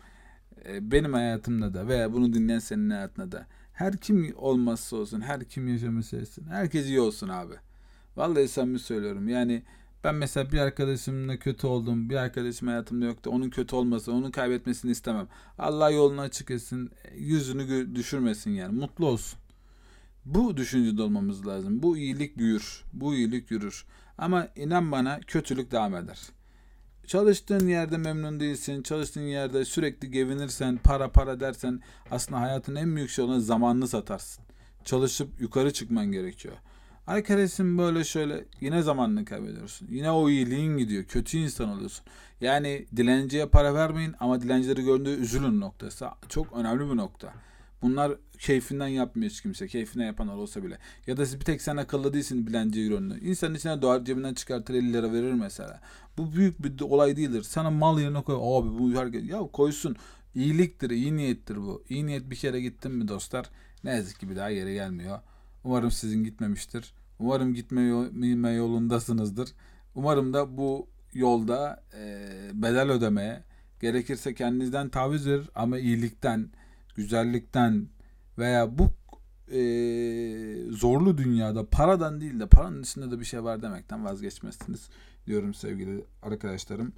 Benim 0.81 1.13
hayatımda 1.13 1.73
da 1.73 1.87
veya 1.87 2.13
bunu 2.13 2.33
dinleyen 2.33 2.59
senin 2.59 2.89
hayatında 2.89 3.31
da 3.31 3.47
her 3.73 3.97
kim 3.97 4.33
olmazsa 4.35 4.95
olsun, 4.95 5.21
her 5.21 5.43
kim 5.43 5.67
yaşamışsa 5.67 6.17
etsin. 6.17 6.47
Herkes 6.47 6.85
iyi 6.85 6.99
olsun 6.99 7.29
abi. 7.29 7.53
Vallahi 8.15 8.47
samimi 8.47 8.79
söylüyorum. 8.79 9.27
Yani 9.27 9.63
ben 10.05 10.15
mesela 10.15 10.51
bir 10.51 10.59
arkadaşımla 10.59 11.37
kötü 11.37 11.67
oldum. 11.67 12.09
Bir 12.09 12.15
arkadaşım 12.15 12.67
hayatımda 12.67 13.05
yoktu. 13.05 13.29
Onun 13.33 13.49
kötü 13.49 13.75
olması, 13.75 14.11
onun 14.11 14.31
kaybetmesini 14.31 14.91
istemem. 14.91 15.27
Allah 15.57 15.89
yolunu 15.89 16.21
açık 16.21 16.51
etsin. 16.51 16.91
Yüzünü 17.15 17.95
düşürmesin 17.95 18.51
yani. 18.51 18.79
Mutlu 18.79 19.07
olsun. 19.07 19.39
Bu 20.25 20.57
düşüncede 20.57 21.01
olmamız 21.01 21.47
lazım. 21.47 21.83
Bu 21.83 21.97
iyilik 21.97 22.37
büyür. 22.37 22.83
Bu 22.93 23.15
iyilik 23.15 23.51
yürür. 23.51 23.85
Ama 24.17 24.47
inan 24.55 24.91
bana 24.91 25.19
kötülük 25.19 25.71
devam 25.71 25.95
eder. 25.95 26.19
Çalıştığın 27.07 27.67
yerde 27.67 27.97
memnun 27.97 28.39
değilsin. 28.39 28.83
Çalıştığın 28.83 29.21
yerde 29.21 29.65
sürekli 29.65 30.11
gevinirsen, 30.11 30.77
para 30.77 31.11
para 31.11 31.39
dersen 31.39 31.81
aslında 32.11 32.41
hayatın 32.41 32.75
en 32.75 32.95
büyük 32.95 33.09
şey 33.09 33.25
olan 33.25 33.39
zamanını 33.39 33.87
satarsın. 33.87 34.45
Çalışıp 34.83 35.41
yukarı 35.41 35.73
çıkman 35.73 36.11
gerekiyor. 36.11 36.55
Arkadaşım 37.07 37.77
böyle 37.77 38.03
şöyle 38.03 38.45
yine 38.61 38.81
zamanını 38.81 39.25
kaybediyorsun. 39.25 39.87
Yine 39.91 40.11
o 40.11 40.29
iyiliğin 40.29 40.77
gidiyor. 40.77 41.03
Kötü 41.03 41.37
insan 41.37 41.69
oluyorsun. 41.69 42.05
Yani 42.41 42.85
dilenciye 42.95 43.45
para 43.45 43.73
vermeyin 43.73 44.15
ama 44.19 44.41
dilencileri 44.41 44.83
gördüğü 44.83 45.09
üzülün 45.09 45.61
noktası. 45.61 46.07
Çok 46.29 46.53
önemli 46.53 46.91
bir 46.91 46.97
nokta. 46.97 47.33
Bunlar 47.81 48.11
keyfinden 48.39 48.87
yapmıyor 48.87 49.31
hiç 49.31 49.41
kimse. 49.41 49.67
Keyfinden 49.67 50.05
yapanlar 50.05 50.35
olsa 50.35 50.63
bile. 50.63 50.77
Ya 51.07 51.17
da 51.17 51.23
bir 51.23 51.45
tek 51.45 51.61
sen 51.61 51.77
akıllı 51.77 52.13
değilsin 52.13 52.47
bilenci 52.47 52.79
yönlü. 52.79 53.19
İnsanın 53.19 53.55
içine 53.55 53.81
doğar 53.81 54.05
cebinden 54.05 54.33
çıkartır 54.33 54.73
50 54.73 54.93
lira 54.93 55.13
verir 55.13 55.33
mesela. 55.33 55.81
Bu 56.17 56.33
büyük 56.33 56.63
bir 56.63 56.81
olay 56.81 57.15
değildir. 57.17 57.43
Sana 57.43 57.69
mal 57.69 57.99
yerine 57.99 58.21
koy. 58.23 58.35
Abi 58.35 58.79
bu 58.79 58.99
herkes. 58.99 59.29
Ya 59.29 59.39
koysun. 59.39 59.95
İyiliktir, 60.35 60.89
iyi 60.89 61.15
niyettir 61.15 61.57
bu. 61.57 61.83
İyi 61.89 62.05
niyet 62.05 62.29
bir 62.29 62.35
kere 62.35 62.61
gittin 62.61 62.91
mi 62.91 63.07
dostlar? 63.07 63.45
Ne 63.83 63.91
yazık 63.91 64.19
ki 64.19 64.29
bir 64.29 64.35
daha 64.35 64.49
yere 64.49 64.73
gelmiyor. 64.73 65.19
Umarım 65.65 65.91
sizin 65.91 66.23
gitmemiştir. 66.23 66.93
Umarım 67.19 67.53
gitme 67.53 68.51
yolundasınızdır. 68.51 69.49
Umarım 69.95 70.33
da 70.33 70.57
bu 70.57 70.87
yolda 71.13 71.83
e, 71.97 72.27
bedel 72.53 72.91
ödemeye, 72.91 73.43
gerekirse 73.81 74.33
kendinizden 74.33 74.89
taviz 74.89 75.27
verir 75.27 75.49
ama 75.55 75.77
iyilikten, 75.79 76.49
güzellikten 76.95 77.87
veya 78.37 78.77
bu 78.77 78.89
e, 79.51 79.59
zorlu 80.71 81.17
dünyada 81.17 81.69
paradan 81.69 82.21
değil 82.21 82.39
de 82.39 82.47
paranın 82.47 82.83
içinde 82.83 83.11
de 83.11 83.19
bir 83.19 83.25
şey 83.25 83.43
var 83.43 83.61
demekten 83.61 84.05
vazgeçmezsiniz 84.05 84.89
diyorum 85.27 85.53
sevgili 85.53 86.05
arkadaşlarım. 86.21 86.93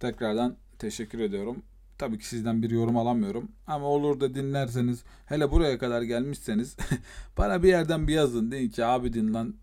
Tekrardan 0.00 0.56
teşekkür 0.78 1.18
ediyorum. 1.18 1.62
Tabii 1.98 2.18
ki 2.18 2.26
sizden 2.26 2.62
bir 2.62 2.70
yorum 2.70 2.96
alamıyorum. 2.96 3.52
Ama 3.66 3.86
olur 3.86 4.20
da 4.20 4.34
dinlerseniz 4.34 5.04
hele 5.26 5.50
buraya 5.50 5.78
kadar 5.78 6.02
gelmişseniz 6.02 6.76
bana 7.38 7.62
bir 7.62 7.68
yerden 7.68 8.08
bir 8.08 8.14
yazın. 8.14 8.50
Deyin 8.50 8.70
ki 8.70 8.84
abi 8.84 9.12
din 9.12 9.34
lan 9.34 9.54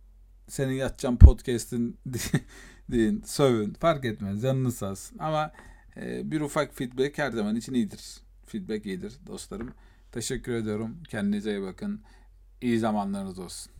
senin 0.47 0.73
yatacağım 0.73 1.17
podcast'in 1.17 1.97
deyin 2.91 3.21
sövün 3.25 3.73
fark 3.73 4.05
etmez 4.05 4.41
canınız 4.41 4.75
sağ. 4.75 4.93
Ama 5.19 5.51
e, 5.97 6.31
bir 6.31 6.41
ufak 6.41 6.75
feedback 6.75 7.17
her 7.17 7.31
zaman 7.31 7.55
için 7.55 7.73
iyidir. 7.73 8.17
Feedback 8.45 8.85
iyidir 8.85 9.13
dostlarım. 9.27 9.73
Teşekkür 10.11 10.53
ediyorum. 10.53 10.97
Kendinize 11.09 11.51
iyi 11.51 11.61
bakın. 11.61 12.01
İyi 12.61 12.79
zamanlarınız 12.79 13.39
olsun. 13.39 13.71